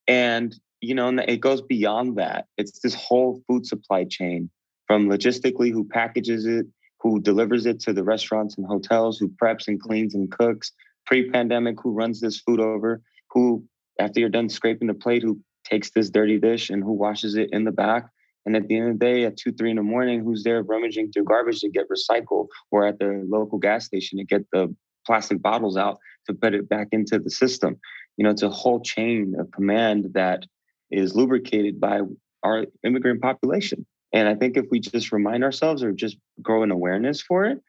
[0.09, 2.47] And, you know, it goes beyond that.
[2.57, 4.49] It's this whole food supply chain
[4.87, 6.65] from logistically who packages it,
[6.99, 10.73] who delivers it to the restaurants and hotels, who preps and cleans and cooks,
[11.05, 13.63] pre-pandemic, who runs this food over, who
[13.99, 17.49] after you're done scraping the plate, who takes this dirty dish and who washes it
[17.51, 18.07] in the back.
[18.45, 20.63] And at the end of the day, at two, three in the morning, who's there
[20.63, 24.73] rummaging through garbage to get recycled, or at the local gas station to get the
[25.05, 27.77] plastic bottles out to put it back into the system.
[28.15, 30.45] You know, it's a whole chain of command that
[30.91, 32.01] is lubricated by
[32.43, 33.85] our immigrant population.
[34.13, 37.59] And I think if we just remind ourselves or just grow an awareness for it,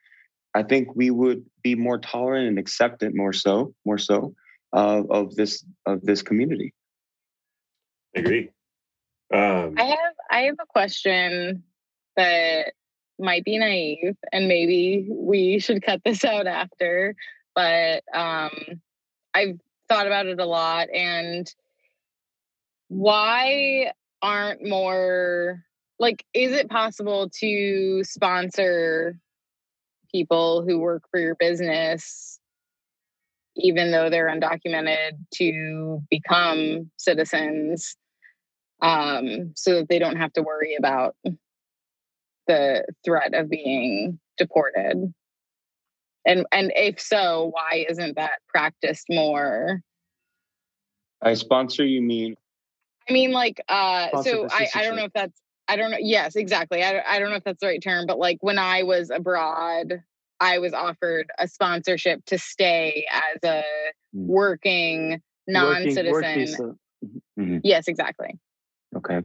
[0.55, 4.33] I think we would be more tolerant and acceptant more so, more so
[4.73, 6.73] uh, of this of this community.
[8.15, 8.49] I agree.
[9.33, 11.63] Um, I have I have a question
[12.15, 12.73] that
[13.19, 17.15] might be naive, and maybe we should cut this out after.
[17.55, 18.81] But um,
[19.33, 21.53] I've thought about it a lot, and
[22.87, 23.91] why
[24.21, 25.63] aren't more
[25.99, 29.17] like is it possible to sponsor
[30.11, 32.38] people who work for your business
[33.55, 37.97] even though they're undocumented to become citizens
[38.81, 41.15] um, so that they don't have to worry about
[42.47, 45.13] the threat of being deported.
[46.25, 49.81] And and if so why isn't that practiced more?
[51.21, 52.35] I sponsor you mean?
[53.09, 56.35] I mean like uh so i i don't know if that's i don't know yes
[56.35, 56.83] exactly.
[56.83, 60.03] I, I don't know if that's the right term but like when i was abroad
[60.39, 63.63] I was offered a sponsorship to stay as a
[64.13, 64.27] hmm.
[64.27, 66.77] working non-citizen.
[67.39, 67.57] Mm-hmm.
[67.63, 68.37] Yes, exactly.
[68.95, 69.21] Okay.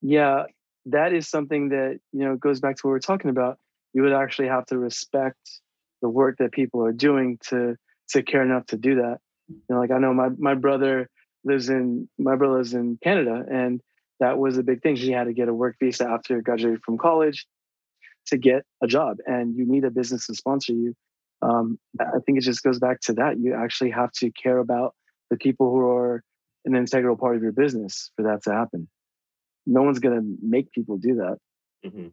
[0.00, 0.44] Yeah,
[0.86, 3.58] that is something that you know goes back to what we're talking about.
[3.92, 5.38] You would actually have to respect
[6.00, 7.76] the work that people are doing to
[8.10, 9.18] to care enough to do that.
[9.48, 11.08] You know, like I know my my brother
[11.44, 13.80] lives in my brother lives in Canada, and
[14.18, 14.96] that was a big thing.
[14.96, 17.46] He had to get a work visa after graduating from college
[18.26, 20.94] to get a job and you need a business to sponsor you
[21.42, 23.38] um, i think it just goes back to that.
[23.38, 24.94] You actually have to care about
[25.30, 26.22] the people who are
[26.64, 28.88] an integral part of your business for that to happen.
[29.66, 31.38] No one's going to make people do that.
[31.84, 32.08] Mm-hmm.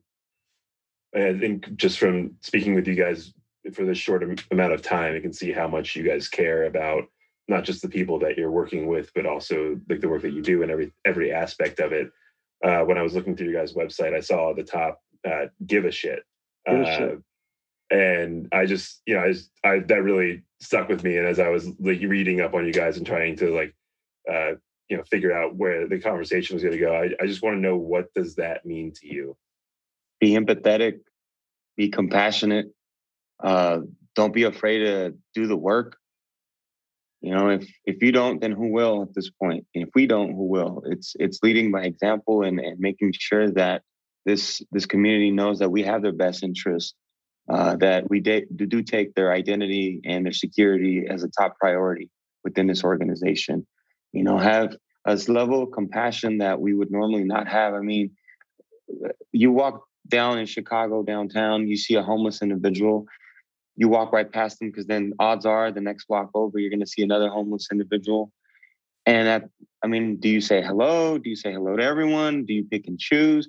[1.16, 3.36] i think just from speaking with you guys
[3.72, 7.04] for this short amount of time you can see how much you guys care about
[7.48, 10.42] not just the people that you're working with but also like the work that you
[10.42, 12.12] do and every every aspect of it.
[12.64, 15.86] Uh, when i was looking through your guys website i saw the top uh, give
[15.86, 16.24] a shit.
[16.68, 17.20] Give a uh, shit.
[17.92, 21.18] And I just, you know, I, just, I that really stuck with me.
[21.18, 23.74] And as I was like reading up on you guys and trying to like,
[24.32, 24.52] uh,
[24.90, 27.56] you know, figure out where the conversation was going to go, I, I just want
[27.56, 29.38] to know what does that mean to you?
[30.20, 31.00] Be empathetic,
[31.78, 32.68] be compassionate.
[33.42, 33.80] Uh,
[34.16, 35.98] don't be afraid to do the work.
[37.22, 39.66] You know, if if you don't, then who will at this point?
[39.76, 40.84] And if we don't, who will?
[40.86, 43.82] It's it's leading by example and, and making sure that
[44.26, 46.96] this this community knows that we have their best interest,
[47.50, 52.10] uh, that we de- do take their identity and their security as a top priority
[52.44, 53.66] within this organization.
[54.12, 57.74] You know, have a level of compassion that we would normally not have.
[57.74, 58.12] I mean,
[59.32, 63.06] you walk down in Chicago downtown, you see a homeless individual,
[63.76, 66.80] you walk right past them because then odds are the next block over you're going
[66.82, 68.32] to see another homeless individual.
[69.06, 69.50] And
[69.84, 71.18] I mean, do you say hello?
[71.18, 72.46] Do you say hello to everyone?
[72.46, 73.48] Do you pick and choose?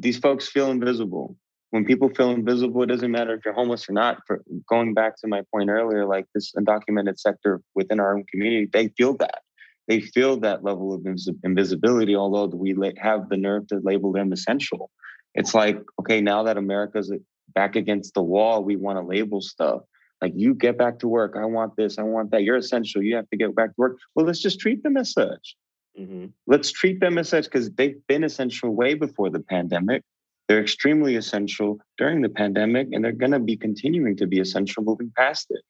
[0.00, 1.36] These folks feel invisible.
[1.70, 4.18] When people feel invisible, it doesn't matter if you're homeless or not.
[4.26, 8.68] For going back to my point earlier, like this undocumented sector within our own community,
[8.72, 9.42] they feel that.
[9.86, 11.06] They feel that level of
[11.44, 14.90] invisibility, although we have the nerve to label them essential.
[15.34, 17.12] It's like, okay, now that America's
[17.54, 19.82] back against the wall, we want to label stuff.
[20.20, 21.36] Like, you get back to work.
[21.36, 21.98] I want this.
[21.98, 22.42] I want that.
[22.42, 23.02] You're essential.
[23.02, 23.98] You have to get back to work.
[24.14, 25.56] Well, let's just treat them as such.
[25.98, 26.26] Mm-hmm.
[26.46, 30.02] Let's treat them as such because they've been essential way before the pandemic.
[30.48, 34.82] They're extremely essential during the pandemic, and they're going to be continuing to be essential
[34.82, 35.62] moving past it.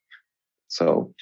[0.69, 1.13] So,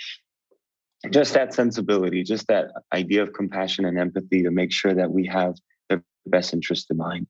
[1.10, 5.26] just that sensibility, just that idea of compassion and empathy to make sure that we
[5.26, 5.56] have
[5.88, 7.26] their best interest in mind.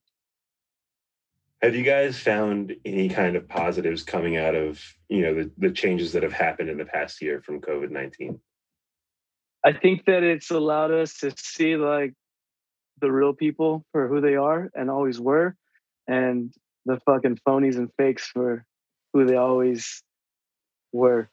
[1.61, 5.71] Have you guys found any kind of positives coming out of you know the, the
[5.71, 8.39] changes that have happened in the past year from COVID nineteen?
[9.65, 12.13] I think that it's allowed us to see like
[13.01, 15.55] the real people for who they are and always were,
[16.07, 16.53] and
[16.85, 18.65] the fucking phonies and fakes for
[19.13, 20.01] who they always
[20.93, 21.29] were.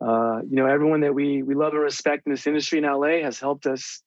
[0.00, 3.22] Uh, you know, everyone that we we love and respect in this industry in LA
[3.22, 4.02] has helped us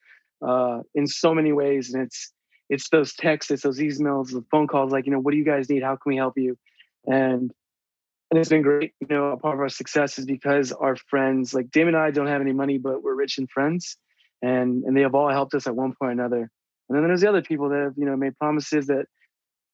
[0.45, 2.31] uh, in so many ways, and it's
[2.69, 5.45] it's those texts, it's those emails, the phone calls, like you know, what do you
[5.45, 5.83] guys need?
[5.83, 6.57] How can we help you?
[7.05, 7.51] And
[8.31, 8.93] and it's been great.
[9.01, 12.11] You know, a part of our success is because our friends, like Damián and I,
[12.11, 13.97] don't have any money, but we're rich in friends,
[14.41, 16.49] and and they have all helped us at one point or another.
[16.89, 19.05] And then there's the other people that have you know made promises that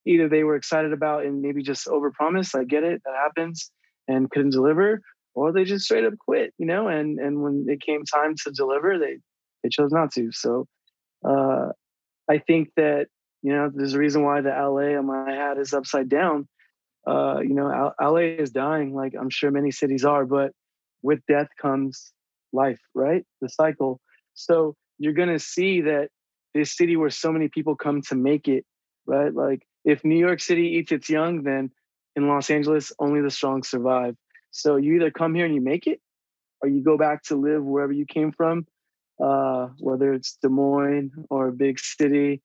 [0.08, 2.60] either they were excited about and maybe just overpromised.
[2.60, 3.72] I get it, that happens,
[4.08, 5.02] and couldn't deliver,
[5.36, 6.88] or they just straight up quit, you know.
[6.88, 9.18] And and when it came time to deliver, they
[9.62, 10.32] they chose not to.
[10.32, 10.66] So
[11.24, 11.68] uh,
[12.28, 13.06] I think that
[13.44, 16.48] you know there's a reason why the LA on my hat is upside down.
[17.08, 20.52] Uh, you know, LA is dying, like I'm sure many cities are, but
[21.02, 22.12] with death comes
[22.52, 23.24] life, right?
[23.42, 24.02] The cycle.
[24.34, 26.10] So you're gonna see that
[26.54, 28.66] this city where so many people come to make it,
[29.06, 29.34] right?
[29.34, 31.72] Like if New York City eats its young, then
[32.16, 34.16] in Los Angeles, only the strong survive.
[34.52, 36.02] So you either come here and you make it,
[36.62, 38.66] or you go back to live wherever you came from,
[39.24, 42.42] uh, whether it's Des Moines or a big city,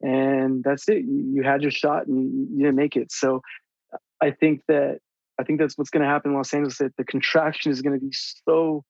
[0.00, 1.04] and that's it.
[1.04, 3.12] You, had your shot and you, you, didn't make it.
[3.12, 3.42] So
[4.20, 4.98] I think that
[5.38, 6.78] I think that's what's going to happen in Los Angeles.
[6.78, 8.84] That the contraction is going to be so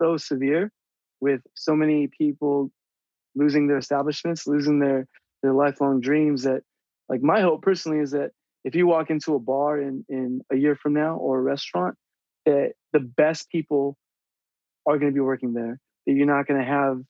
[0.00, 0.70] so severe,
[1.20, 2.70] with so many people
[3.34, 5.06] losing their establishments, losing their
[5.42, 6.42] their lifelong dreams.
[6.44, 6.62] That
[7.08, 8.30] like my hope personally is that
[8.64, 11.96] if you walk into a bar in in a year from now or a restaurant,
[12.46, 13.96] that the best people
[14.86, 15.78] are going to be working there.
[16.06, 17.00] That you're not going to have,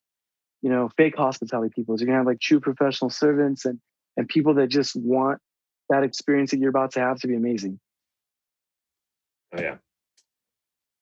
[0.62, 1.96] you know, fake hospitality people.
[1.98, 3.78] You're going to have like true professional servants and
[4.16, 5.40] and people that just want
[5.88, 7.78] that experience that you're about to have to be amazing.
[9.56, 9.76] Oh yeah.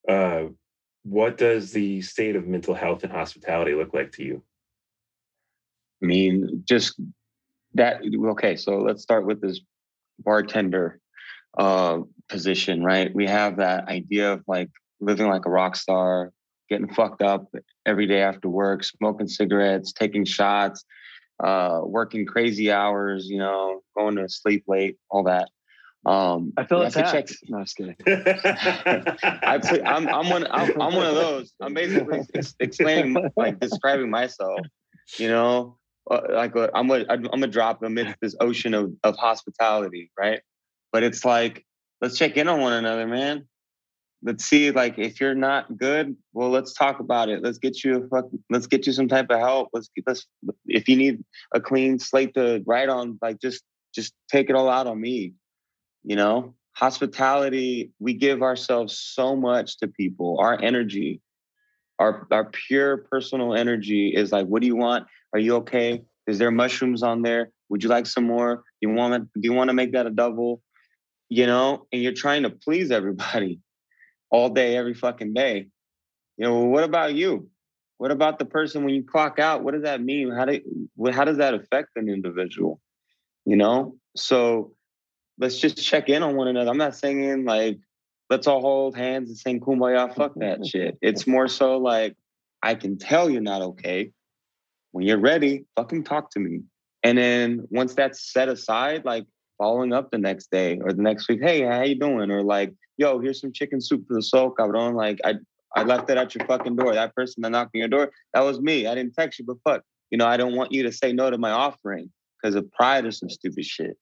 [0.09, 0.49] Uh,
[1.03, 4.43] what does the state of mental health and hospitality look like to you?
[6.03, 7.01] I mean, just
[7.75, 8.03] that.
[8.05, 9.61] Okay, so let's start with this
[10.19, 11.01] bartender
[11.59, 13.15] uh, position, right?
[13.15, 14.71] We have that idea of like
[15.01, 16.33] living like a rock star,
[16.69, 17.47] getting fucked up
[17.85, 20.85] every day after work, smoking cigarettes, taking shots,
[21.43, 25.49] uh, working crazy hours, you know, going to sleep late, all that.
[26.07, 27.29] Um, I feel attacked.
[27.29, 27.39] Check.
[27.49, 27.97] No, I'm just kidding.
[28.07, 30.47] I play, I'm, I'm one.
[30.49, 31.53] I'm, I'm, one of those.
[31.61, 32.21] I'm basically
[32.61, 34.61] explaining, like describing myself.
[35.19, 39.17] You know, uh, like a, I'm a I'm a drop amidst this ocean of of
[39.17, 40.43] hospitality, right?
[40.93, 41.67] But it's like
[42.01, 43.49] let's check in on one another, man.
[44.23, 47.43] Let's see, like if you're not good, well, let's talk about it.
[47.43, 48.27] Let's get you a fuck.
[48.51, 49.69] Let's get you some type of help.
[49.73, 50.27] Let's get let's
[50.67, 51.23] if you need
[51.55, 53.63] a clean slate to write on, like just
[53.95, 55.35] just take it all out on me.
[56.03, 57.93] You know, hospitality.
[57.99, 60.39] We give ourselves so much to people.
[60.41, 61.21] Our energy,
[61.99, 65.07] our our pure personal energy is like, what do you want?
[65.35, 66.03] Are you okay?
[66.27, 67.51] Is there mushrooms on there?
[67.69, 68.57] Would you like some more?
[68.57, 70.63] Do you want to, do you want to make that a double?
[71.29, 73.61] You know, and you're trying to please everybody
[74.31, 75.69] all day, every fucking day.
[76.37, 77.49] You know, well, what about you?
[77.99, 79.63] What about the person when you clock out?
[79.63, 80.31] What does that mean?
[80.31, 80.61] How do
[81.13, 82.81] how does that affect an individual?
[83.45, 84.73] You know, so
[85.39, 86.71] let's just check in on one another.
[86.71, 87.79] I'm not saying like
[88.29, 90.15] let's all hold hands and sing kumbaya.
[90.15, 90.99] Fuck that shit.
[91.01, 92.17] It's more so like
[92.63, 94.11] I can tell you're not okay.
[94.93, 96.63] When you're ready, fucking talk to me.
[97.03, 99.27] And then once that's set aside, like
[99.59, 102.31] following up the next day or the next week, hey, how you doing?
[102.31, 104.95] Or like, yo, here's some chicken soup for the soul, cabrón.
[104.95, 105.35] Like I
[105.75, 106.95] I left it at your fucking door.
[106.95, 108.87] That person that knocked on your door, that was me.
[108.87, 109.83] I didn't text you, but fuck.
[110.11, 113.05] You know, I don't want you to say no to my offering because of pride
[113.05, 113.97] or some stupid shit.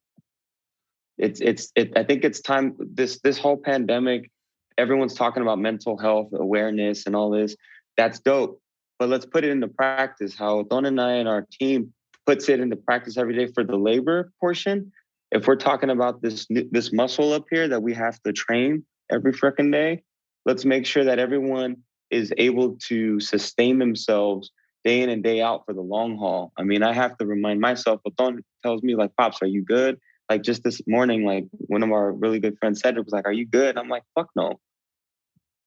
[1.19, 4.31] It's it's it, I think it's time this this whole pandemic,
[4.79, 7.57] everyone's talking about mental health awareness and all this.
[7.97, 8.61] That's dope.
[8.99, 10.35] But let's put it into practice.
[10.37, 11.93] How Don and I and our team
[12.27, 14.93] puts it into practice every day for the labor portion.
[15.35, 19.33] If we're talking about this this muscle up here that we have to train every
[19.33, 20.05] freaking day,
[20.47, 21.79] let's make sure that everyone
[22.11, 24.53] is able to sustain themselves
[24.85, 26.53] day in and day out for the long haul.
[26.57, 28.01] I mean, I have to remind myself.
[28.05, 29.98] But Don tells me like, "Pops, are you good?"
[30.31, 33.33] Like just this morning, like one of our really good friends, Cedric, was like, "Are
[33.33, 34.61] you good?" I'm like, "Fuck no,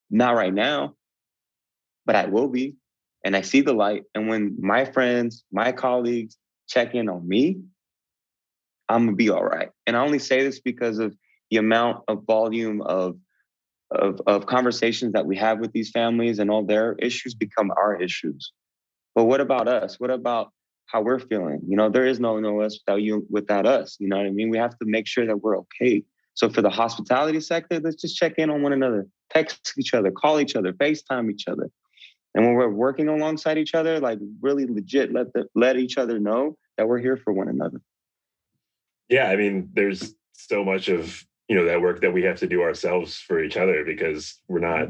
[0.09, 0.95] not right now,
[2.05, 2.77] but I will be."
[3.25, 4.03] And I see the light.
[4.15, 6.37] And when my friends, my colleagues
[6.69, 7.59] check in on me,
[8.89, 9.69] I'm gonna be all right.
[9.85, 11.15] And I only say this because of
[11.51, 13.17] the amount of volume of
[13.91, 17.95] of, of conversations that we have with these families and all their issues become our
[17.95, 18.51] issues.
[19.15, 19.97] But what about us?
[19.97, 20.51] What about
[20.87, 21.61] how we're feeling?
[21.67, 23.97] You know, there is no no us without you without us.
[23.99, 24.49] You know what I mean?
[24.49, 26.03] We have to make sure that we're okay.
[26.33, 30.11] So for the hospitality sector, let's just check in on one another, text each other,
[30.11, 31.69] call each other, FaceTime each other.
[32.35, 36.19] And when we're working alongside each other, like really legit let the, let each other
[36.19, 37.81] know that we're here for one another.
[39.09, 42.47] Yeah, I mean, there's so much of you know that work that we have to
[42.47, 44.89] do ourselves for each other because we're not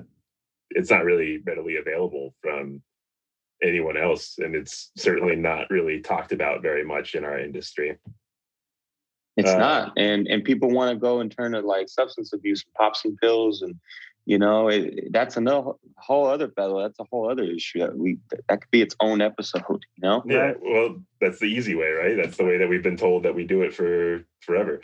[0.71, 2.81] it's not really readily available from
[3.63, 7.97] anyone else and it's certainly not really talked about very much in our industry.
[9.37, 12.63] It's uh, not and and people want to go and turn to like substance abuse
[12.65, 13.75] and pop some pills and
[14.27, 16.81] you know it, that's another whole other battle.
[16.81, 18.17] That's a whole other issue that we
[18.49, 19.63] that could be its own episode.
[19.69, 20.21] You know?
[20.25, 20.53] Yeah.
[20.61, 22.17] Well, that's the easy way, right?
[22.17, 24.81] That's the way that we've been told that we do it for forever.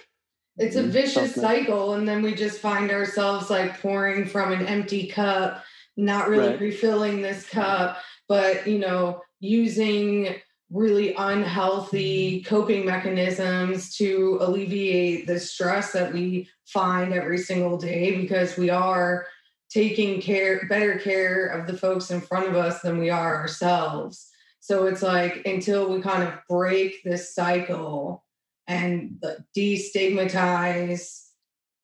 [0.57, 0.91] It's a mm-hmm.
[0.91, 5.63] vicious cycle, and then we just find ourselves like pouring from an empty cup,
[5.97, 6.61] not really right.
[6.61, 7.97] refilling this cup,
[8.29, 10.35] but you know, using
[10.73, 12.49] really unhealthy mm-hmm.
[12.49, 19.27] coping mechanisms to alleviate the stress that we find every single day because we are
[19.69, 24.29] taking care better care of the folks in front of us than we are ourselves.
[24.59, 28.23] So it's like until we kind of break this cycle
[28.67, 29.21] and
[29.57, 31.23] destigmatize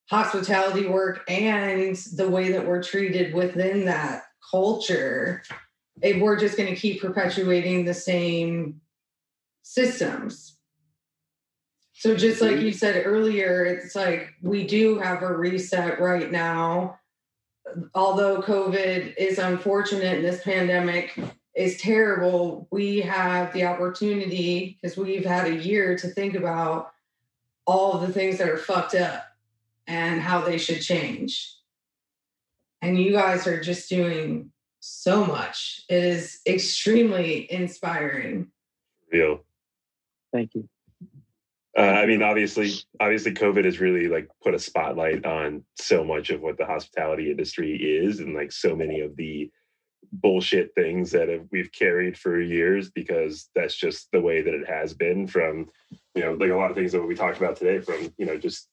[0.09, 5.43] hospitality work and the way that we're treated within that culture
[6.01, 8.81] we're just going to keep perpetuating the same
[9.63, 10.57] systems.
[11.93, 16.99] So just like you said earlier, it's like we do have a reset right now.
[17.93, 21.19] Although COVID is unfortunate and this pandemic
[21.55, 26.93] is terrible, we have the opportunity because we've had a year to think about
[27.67, 29.25] all the things that are fucked up
[29.85, 31.53] and how they should change.
[32.81, 35.83] And you guys are just doing so much.
[35.89, 38.51] It is extremely inspiring.
[39.11, 39.43] Real.
[40.31, 40.67] Thank you.
[41.77, 46.29] Uh, I mean, obviously, obviously, COVID has really like put a spotlight on so much
[46.29, 49.51] of what the hospitality industry is, and like so many of the
[50.11, 54.67] bullshit things that have, we've carried for years because that's just the way that it
[54.67, 55.27] has been.
[55.27, 55.69] From
[56.15, 58.37] you know, like a lot of things that we talked about today, from you know,
[58.37, 58.67] just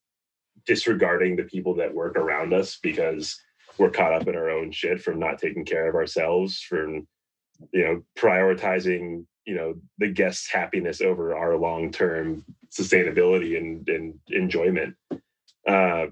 [0.67, 3.39] disregarding the people that work around us because
[3.79, 7.07] we're caught up in our own shit from not taking care of ourselves from
[7.72, 14.95] you know prioritizing you know the guests happiness over our long-term sustainability and, and enjoyment.
[15.66, 16.07] Uh,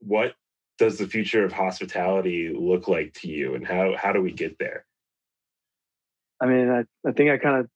[0.00, 0.34] what
[0.78, 4.58] does the future of hospitality look like to you and how how do we get
[4.58, 4.86] there?
[6.40, 7.68] I mean i, I think i kind of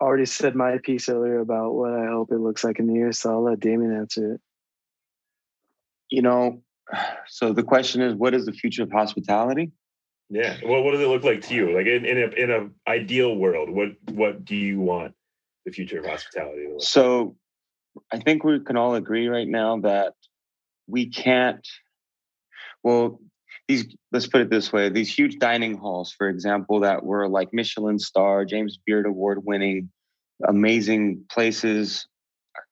[0.00, 3.12] already said my piece earlier about what i hope it looks like in the year
[3.12, 4.40] so i'll let damián answer it.
[6.10, 6.63] You know
[7.26, 9.72] so the question is, what is the future of hospitality?
[10.30, 10.56] Yeah.
[10.64, 11.76] Well, what does it look like to you?
[11.76, 15.14] Like in, in a in a ideal world, what what do you want
[15.66, 17.36] the future of hospitality to look So
[18.12, 20.14] I think we can all agree right now that
[20.86, 21.66] we can't
[22.82, 23.20] well
[23.68, 27.52] these let's put it this way these huge dining halls for example that were like
[27.52, 29.90] michelin star james beard award winning
[30.46, 32.06] amazing places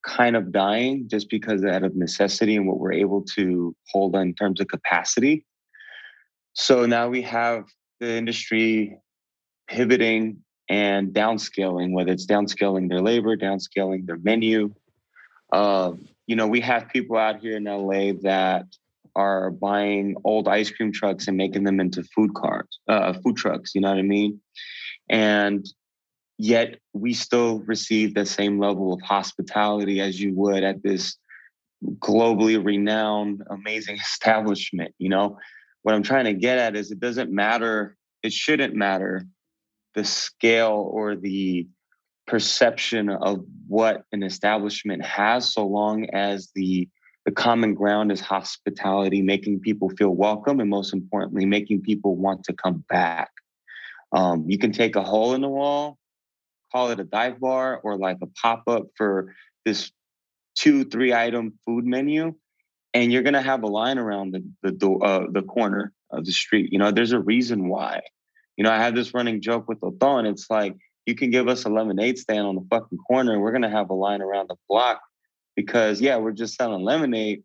[0.03, 4.33] kind of dying just because out of necessity and what we're able to hold in
[4.33, 5.45] terms of capacity.
[6.53, 7.65] So now we have
[7.99, 8.97] the industry
[9.67, 14.73] pivoting and downscaling, whether it's downscaling their labor, downscaling their menu.
[15.51, 15.93] Uh,
[16.27, 18.65] you know, we have people out here in LA that
[19.15, 23.75] are buying old ice cream trucks and making them into food cars, uh, food trucks.
[23.75, 24.39] You know what I mean?
[25.09, 25.65] And
[26.43, 31.15] yet we still receive the same level of hospitality as you would at this
[31.99, 35.37] globally renowned amazing establishment you know?
[35.83, 39.25] What i'm trying to get at is it doesn't matter it shouldn't matter
[39.95, 41.67] the scale or the
[42.25, 46.89] perception of what an establishment has so long as the
[47.25, 52.43] the common ground is hospitality making people feel welcome and most importantly making people want
[52.43, 53.29] to come back.
[54.11, 55.97] Um, you can take a hole in the wall
[56.73, 59.33] call it a dive bar or like a pop up for
[59.65, 59.91] this
[60.55, 62.33] two, three item food menu.
[62.93, 66.25] And you're going to have a line around the, the door, uh, the corner of
[66.25, 66.71] the street.
[66.71, 68.01] You know, there's a reason why.
[68.55, 70.29] You know, I have this running joke with Othón.
[70.29, 73.51] It's like, you can give us a lemonade stand on the fucking corner and we're
[73.51, 75.01] going to have a line around the block
[75.55, 77.43] because, yeah, we're just selling lemonade,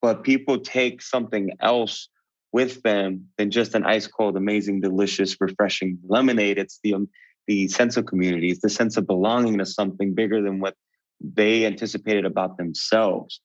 [0.00, 2.08] but people take something else
[2.52, 6.58] with them than just an ice cold, amazing, delicious, refreshing lemonade.
[6.58, 7.08] It's the um,
[7.46, 10.74] the sense of communities, the sense of belonging to something bigger than what
[11.20, 13.40] they anticipated about themselves.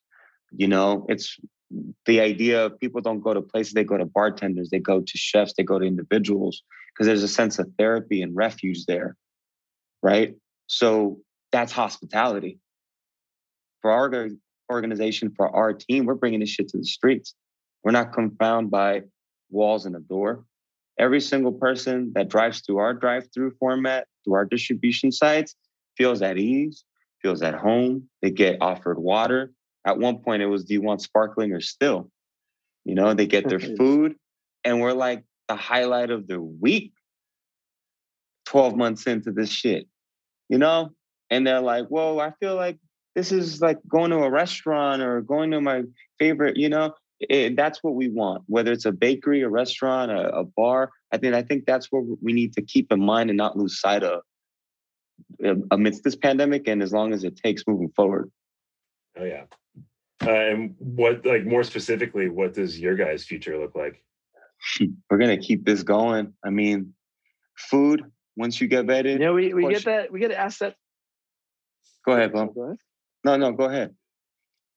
[0.51, 1.37] You know, it's
[2.05, 5.17] the idea of people don't go to places, they go to bartenders, they go to
[5.17, 9.15] chefs, they go to individuals because there's a sense of therapy and refuge there.
[10.01, 10.35] Right.
[10.67, 11.19] So
[11.51, 12.59] that's hospitality.
[13.81, 14.29] For our
[14.71, 17.35] organization, for our team, we're bringing this shit to the streets.
[17.83, 19.03] We're not confounded by
[19.49, 20.43] walls and a door
[20.99, 25.55] every single person that drives through our drive-through format, through our distribution sites,
[25.95, 26.83] feels at ease,
[27.21, 28.09] feels at home.
[28.21, 29.51] They get offered water.
[29.85, 32.11] At one point, it was, do you want sparkling or still?
[32.83, 34.15] You know, they get their food,
[34.63, 36.93] and we're like the highlight of the week
[38.45, 39.87] 12 months into this shit,
[40.49, 40.91] you know?
[41.29, 42.77] And they're like, whoa, I feel like
[43.13, 45.83] this is like going to a restaurant or going to my
[46.17, 46.93] favorite, you know?
[47.19, 48.43] It, that's what we want.
[48.47, 52.03] Whether it's a bakery, a restaurant, a, a bar, I think I think that's what
[52.21, 54.21] we need to keep in mind and not lose sight of
[55.71, 58.31] amidst this pandemic and as long as it takes moving forward.
[59.17, 59.43] Oh yeah.
[60.25, 64.03] Uh, and what, like more specifically, what does your guys' future look like?
[65.09, 66.33] We're gonna keep this going.
[66.43, 66.93] I mean,
[67.55, 68.03] food.
[68.35, 70.11] Once you get vetted, yeah, we, we get that.
[70.11, 70.75] We get asked that.
[72.05, 72.77] Go ahead, Go ahead.
[73.23, 73.95] No, no, go ahead.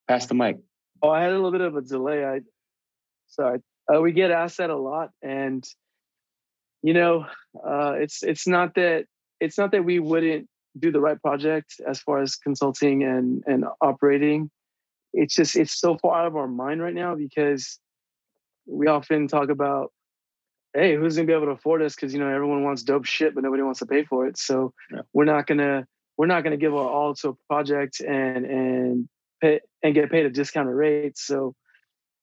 [0.08, 0.58] Pass the mic.
[1.02, 2.24] Oh, I had a little bit of a delay.
[2.24, 2.40] I
[3.28, 3.60] sorry.
[3.92, 5.64] Uh, we get asked that a lot, and
[6.82, 7.26] you know,
[7.66, 9.06] uh, it's it's not that
[9.40, 10.48] it's not that we wouldn't
[10.78, 14.50] do the right project as far as consulting and and operating.
[15.12, 17.78] It's just it's so far out of our mind right now because
[18.66, 19.92] we often talk about,
[20.74, 21.94] hey, who's gonna be able to afford us?
[21.94, 24.38] Because you know everyone wants dope shit, but nobody wants to pay for it.
[24.38, 25.00] So yeah.
[25.12, 25.86] we're not gonna
[26.16, 29.08] we're not gonna give our all to a project and and
[29.40, 31.18] pay and get paid a discounted rate.
[31.18, 31.54] So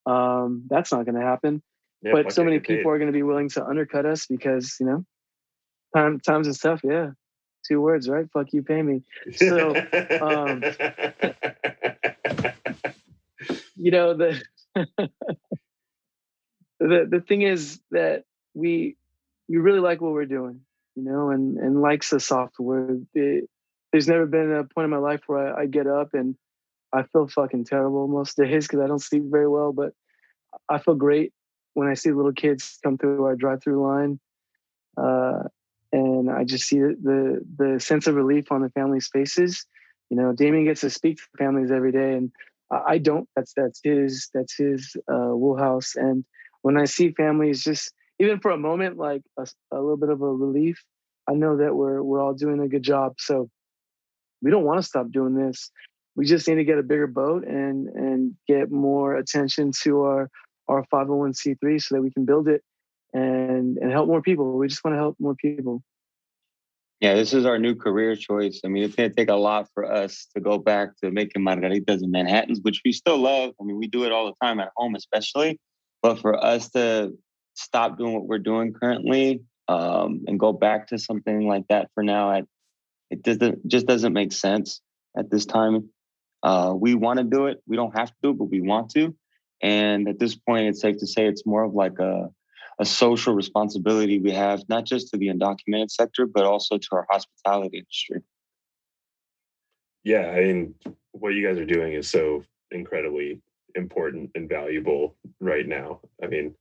[0.06, 1.62] um, that's not gonna happen.
[2.02, 2.90] Yeah, but so many people paid.
[2.90, 5.04] are going to be willing to undercut us because you know
[5.96, 6.82] time times is tough.
[6.84, 7.12] Yeah,
[7.68, 8.28] two words, right?
[8.32, 9.02] Fuck you, pay me.
[9.36, 9.76] So,
[10.22, 10.64] um,
[13.76, 14.42] you know the
[14.76, 15.10] the
[16.80, 18.96] the thing is that we
[19.50, 20.62] we really like what we're doing,
[20.96, 22.98] you know, and and likes the software.
[23.14, 23.50] It,
[23.92, 26.36] there's never been a point in my life where I, I get up and
[26.94, 29.94] I feel fucking terrible most days because I don't sleep very well, but
[30.70, 31.34] I feel great
[31.74, 34.20] when I see little kids come through our drive-through line.
[34.98, 35.44] Uh,
[35.92, 39.66] and I just see the the sense of relief on the families' faces.
[40.10, 42.32] You know, Damián gets to speak to families every day, and
[42.72, 43.28] I don't.
[43.36, 45.96] That's that's his that's his uh, wheelhouse.
[45.96, 46.26] And
[46.62, 50.22] when I see families, just even for a moment, like a, a little bit of
[50.22, 50.84] a relief,
[51.30, 53.14] I know that we're we're all doing a good job.
[53.20, 53.50] So
[54.42, 55.72] we don't want to stop doing this.
[56.18, 60.30] We just need to get a bigger boat and and get more attention to our
[60.68, 62.64] our 501c3 so that we can build it
[63.14, 64.58] and and help more people.
[64.58, 65.84] We just want to help more people.
[67.00, 68.62] Yeah, this is our new career choice.
[68.66, 71.44] I mean, it's going to take a lot for us to go back to making
[71.44, 73.52] margaritas and Manhattans, which we still love.
[73.62, 75.60] I mean, we do it all the time at home, especially.
[76.02, 77.14] But for us to
[77.54, 82.02] stop doing what we're doing currently um, and go back to something like that for
[82.02, 82.44] now, I,
[83.12, 84.82] it doesn't just doesn't make sense
[85.16, 85.90] at this time.
[86.44, 87.62] Uh, we want to do it.
[87.68, 89.16] We don't have to, do it, but we want to.
[89.62, 92.30] And at this point, it's safe to say it's more of like a
[92.80, 97.08] a social responsibility we have, not just to the undocumented sector, but also to our
[97.10, 98.22] hospitality industry.
[100.04, 100.76] Yeah, I mean,
[101.12, 103.42] what you guys are doing is so incredibly
[103.76, 106.02] important and valuable right now.
[106.24, 106.56] I mean,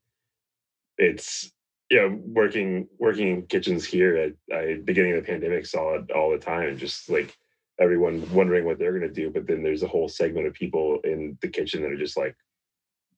[0.98, 1.52] it's
[1.90, 6.38] yeah, working working in kitchens here at beginning of the pandemic saw it all the
[6.38, 7.36] time, and just like
[7.80, 9.30] everyone wondering what they're going to do.
[9.30, 12.36] But then there's a whole segment of people in the kitchen that are just like,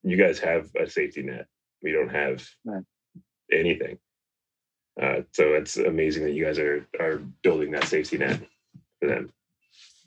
[0.03, 1.47] "You guys have a safety net
[1.83, 2.85] we don't have right.
[3.53, 3.99] anything.
[5.01, 8.41] Uh, so it's amazing that you guys are are building that safety net
[9.01, 9.33] for them.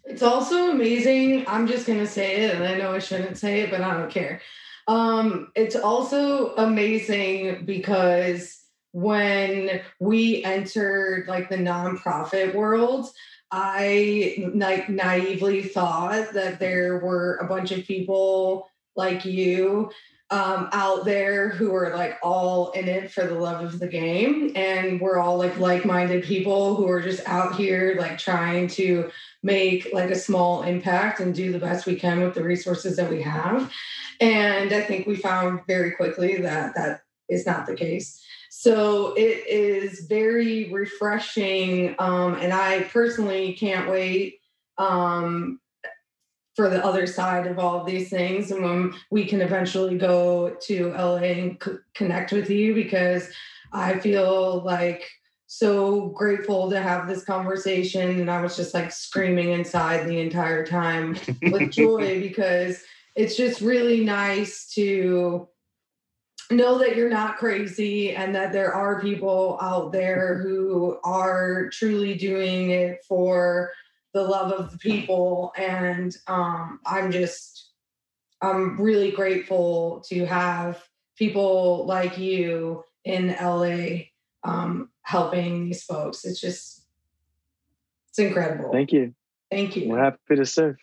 [0.04, 1.46] It's also amazing.
[1.48, 4.12] I'm just gonna say it, and I know I shouldn't say it, but I don't
[4.12, 4.42] care.
[4.88, 8.58] Um, it's also amazing because
[8.92, 13.08] when we entered like the nonprofit world,
[13.52, 19.92] I like naively thought that there were a bunch of people like you
[20.30, 24.54] um, out there who are like all in it for the love of the game.
[24.56, 29.12] And we're all like like minded people who are just out here like trying to
[29.44, 33.10] make like a small impact and do the best we can with the resources that
[33.10, 33.72] we have.
[34.22, 38.24] And I think we found very quickly that that is not the case.
[38.62, 41.96] So it is very refreshing.
[41.98, 44.36] Um, and I personally can't wait
[44.78, 45.60] um,
[46.56, 50.56] for the other side of all of these things and when we can eventually go
[50.62, 53.30] to LA and c- connect with you because
[53.74, 55.10] I feel like
[55.48, 60.68] so grateful to have this conversation and I was just like screaming inside the entire
[60.68, 62.84] time with joy because
[63.16, 65.48] it's just really nice to
[66.52, 72.16] know that you're not crazy and that there are people out there who are truly
[72.16, 73.72] doing it for
[74.14, 75.54] the love of the people.
[75.58, 77.72] And um, I'm just,
[78.42, 80.84] I'm really grateful to have
[81.18, 84.06] people like you in LA
[84.44, 86.26] um, helping these folks.
[86.26, 86.86] It's just,
[88.10, 88.72] it's incredible.
[88.72, 89.14] Thank you.
[89.50, 89.90] Thank you.
[89.90, 90.78] We're happy to serve.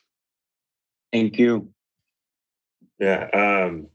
[1.12, 1.70] Thank you.
[2.98, 3.28] Yeah.
[3.32, 3.88] Um,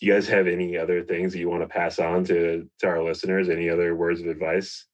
[0.00, 2.86] do you guys have any other things that you want to pass on to to
[2.86, 3.48] our listeners?
[3.48, 4.86] Any other words of advice?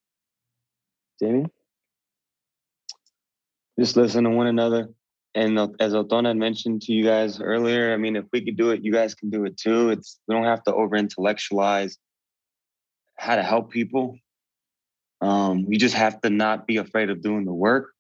[1.21, 1.47] Jamie?
[3.79, 4.89] just listen to one another
[5.35, 8.71] and as Othón had mentioned to you guys earlier, I mean, if we could do
[8.71, 9.91] it, you guys can do it too.
[9.91, 11.99] It's we don't have to over intellectualize
[13.17, 14.17] how to help people.
[15.21, 17.91] Um, you just have to not be afraid of doing the work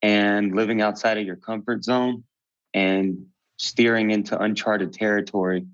[0.00, 2.24] and living outside of your comfort zone
[2.72, 3.26] and
[3.58, 5.66] steering into uncharted territory.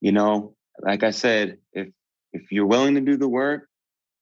[0.00, 1.88] You know, like I said, if
[2.32, 3.68] if you're willing to do the work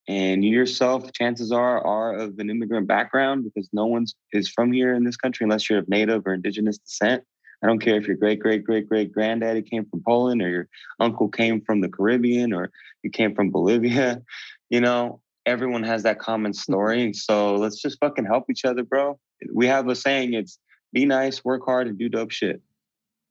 [0.09, 4.73] and you yourself, chances are, are of an immigrant background because no one's is from
[4.73, 7.23] here in this country unless you're of native or indigenous descent.
[7.63, 10.69] I don't care if your great great great great granddaddy came from Poland or your
[11.01, 12.71] uncle came from the Caribbean or
[13.03, 14.23] you came from Bolivia.
[14.71, 17.15] You know, everyone has that common story.
[17.15, 19.19] So let's just fucking help each other, bro.
[19.51, 20.59] We have a saying: it's
[20.93, 22.61] be nice, work hard, and do dope shit.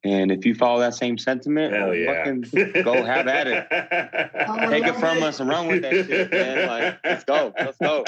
[0.03, 2.23] And if you follow that same sentiment, Hell yeah.
[2.23, 3.67] fucking go have at it.
[4.49, 6.67] Oh, Take it love from us and run with that shit, man.
[6.67, 7.53] Like, let's go.
[7.57, 8.05] Let's go.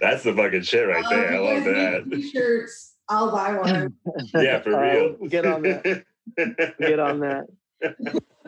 [0.00, 1.32] That's the fucking shit right Uh, there.
[1.32, 1.64] I if love
[2.10, 2.16] that.
[2.16, 2.94] T-shirts.
[3.08, 3.94] I'll buy one.
[4.34, 5.16] Yeah, for Uh, real.
[5.18, 6.04] we'll get on that.
[6.78, 7.46] Get on that.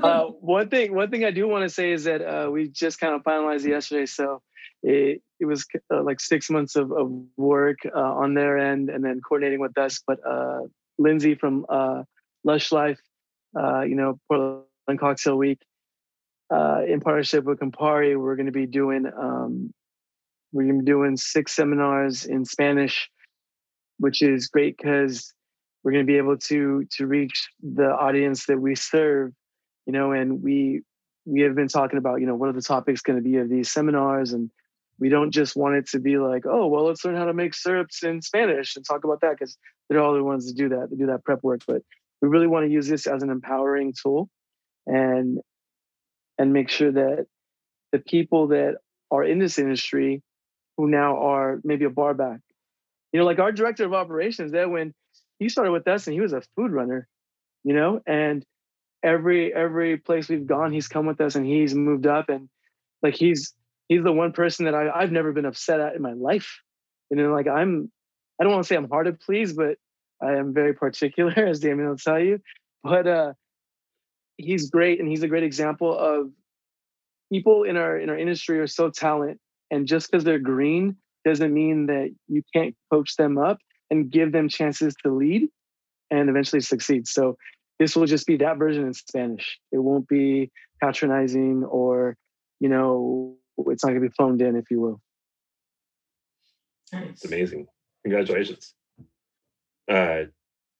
[0.02, 3.00] Uh, one thing, one thing I do want to say is that uh, we just
[3.00, 4.42] kind of finalized yesterday, so
[4.82, 9.04] it it was uh, like six months of, of work uh, on their end, and
[9.04, 10.00] then coordinating with us.
[10.06, 10.60] But uh,
[10.98, 12.02] Lindsay from uh,
[12.44, 13.00] Lush Life,
[13.58, 15.60] uh, you know, Portland Cocktail Week,
[16.52, 19.72] uh, in partnership with Campari, we're going to be doing um,
[20.52, 23.10] we're going to be doing six seminars in Spanish,
[23.98, 25.32] which is great because
[25.82, 29.32] we're going to be able to to reach the audience that we serve
[29.86, 30.82] you know and we
[31.26, 33.48] we have been talking about you know what are the topics going to be of
[33.48, 34.50] these seminars and
[34.98, 37.54] we don't just want it to be like oh well let's learn how to make
[37.54, 39.56] syrups in spanish and talk about that because
[39.88, 41.82] they're all the ones that do that they do that prep work but
[42.24, 44.30] we really want to use this as an empowering tool
[44.86, 45.40] and
[46.38, 47.26] and make sure that
[47.92, 48.76] the people that
[49.10, 50.22] are in this industry
[50.76, 52.40] who now are maybe a bar back.
[53.12, 54.94] You know like our director of operations that when
[55.38, 57.06] he started with us and he was a food runner
[57.62, 58.44] you know and
[59.02, 62.48] every every place we've gone he's come with us and he's moved up and
[63.02, 63.52] like he's
[63.88, 66.60] he's the one person that I, i've never been upset at in my life.
[67.10, 67.92] You know like i'm
[68.40, 69.76] i don't want to say i'm hard to please but
[70.24, 72.38] i am very particular as damián will tell you
[72.82, 73.32] but uh
[74.36, 76.30] he's great and he's a great example of
[77.32, 79.38] people in our in our industry are so talent
[79.70, 83.58] and just because they're green doesn't mean that you can't coach them up
[83.90, 85.48] and give them chances to lead
[86.10, 87.36] and eventually succeed so
[87.78, 89.58] this will just be that version in Spanish.
[89.72, 90.50] It won't be
[90.80, 92.16] patronizing or,
[92.60, 95.00] you know, it's not going to be phoned in, if you will.
[96.92, 97.10] Nice.
[97.10, 97.66] It's amazing.
[98.04, 98.74] Congratulations.
[99.90, 100.24] Uh,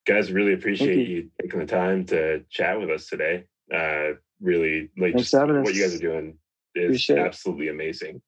[0.07, 1.17] guys, really appreciate you.
[1.17, 1.31] you.
[1.41, 3.45] taking the time to chat with us today.
[3.73, 6.37] Uh, really, like Thanks just what you guys are doing
[6.75, 7.27] is Appreciate it.
[7.27, 8.21] absolutely amazing.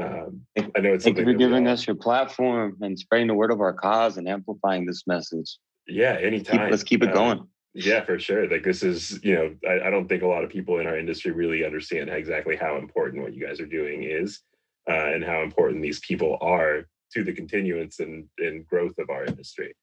[0.00, 3.26] Um, I know it's Thank something you for giving all- us your platform and spreading
[3.26, 5.58] the word of our cause and amplifying this message.
[5.88, 6.70] Yeah, Keep, anytime.
[6.70, 7.48] let's keep it Uh, going.
[7.74, 8.48] Yeah, for sure.
[8.48, 10.96] Like this is, you know, I, I don't think a lot of people in our
[10.98, 14.40] industry really understand exactly how important what you guys are doing is,
[14.88, 19.24] uh, and how important these people are to the continuance and, and growth of our
[19.24, 19.74] industry.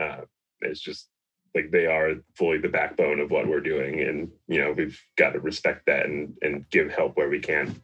[0.00, 0.22] Uh,
[0.60, 1.08] it's just
[1.54, 5.30] like they are fully the backbone of what we're doing, and you know we've got
[5.30, 7.80] to respect that and and give help where we can.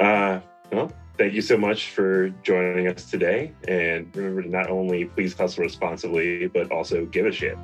[0.00, 0.40] Uh,
[0.72, 5.34] well, thank you so much for joining us today, and remember to not only please
[5.34, 7.56] hustle responsibly, but also give a shit.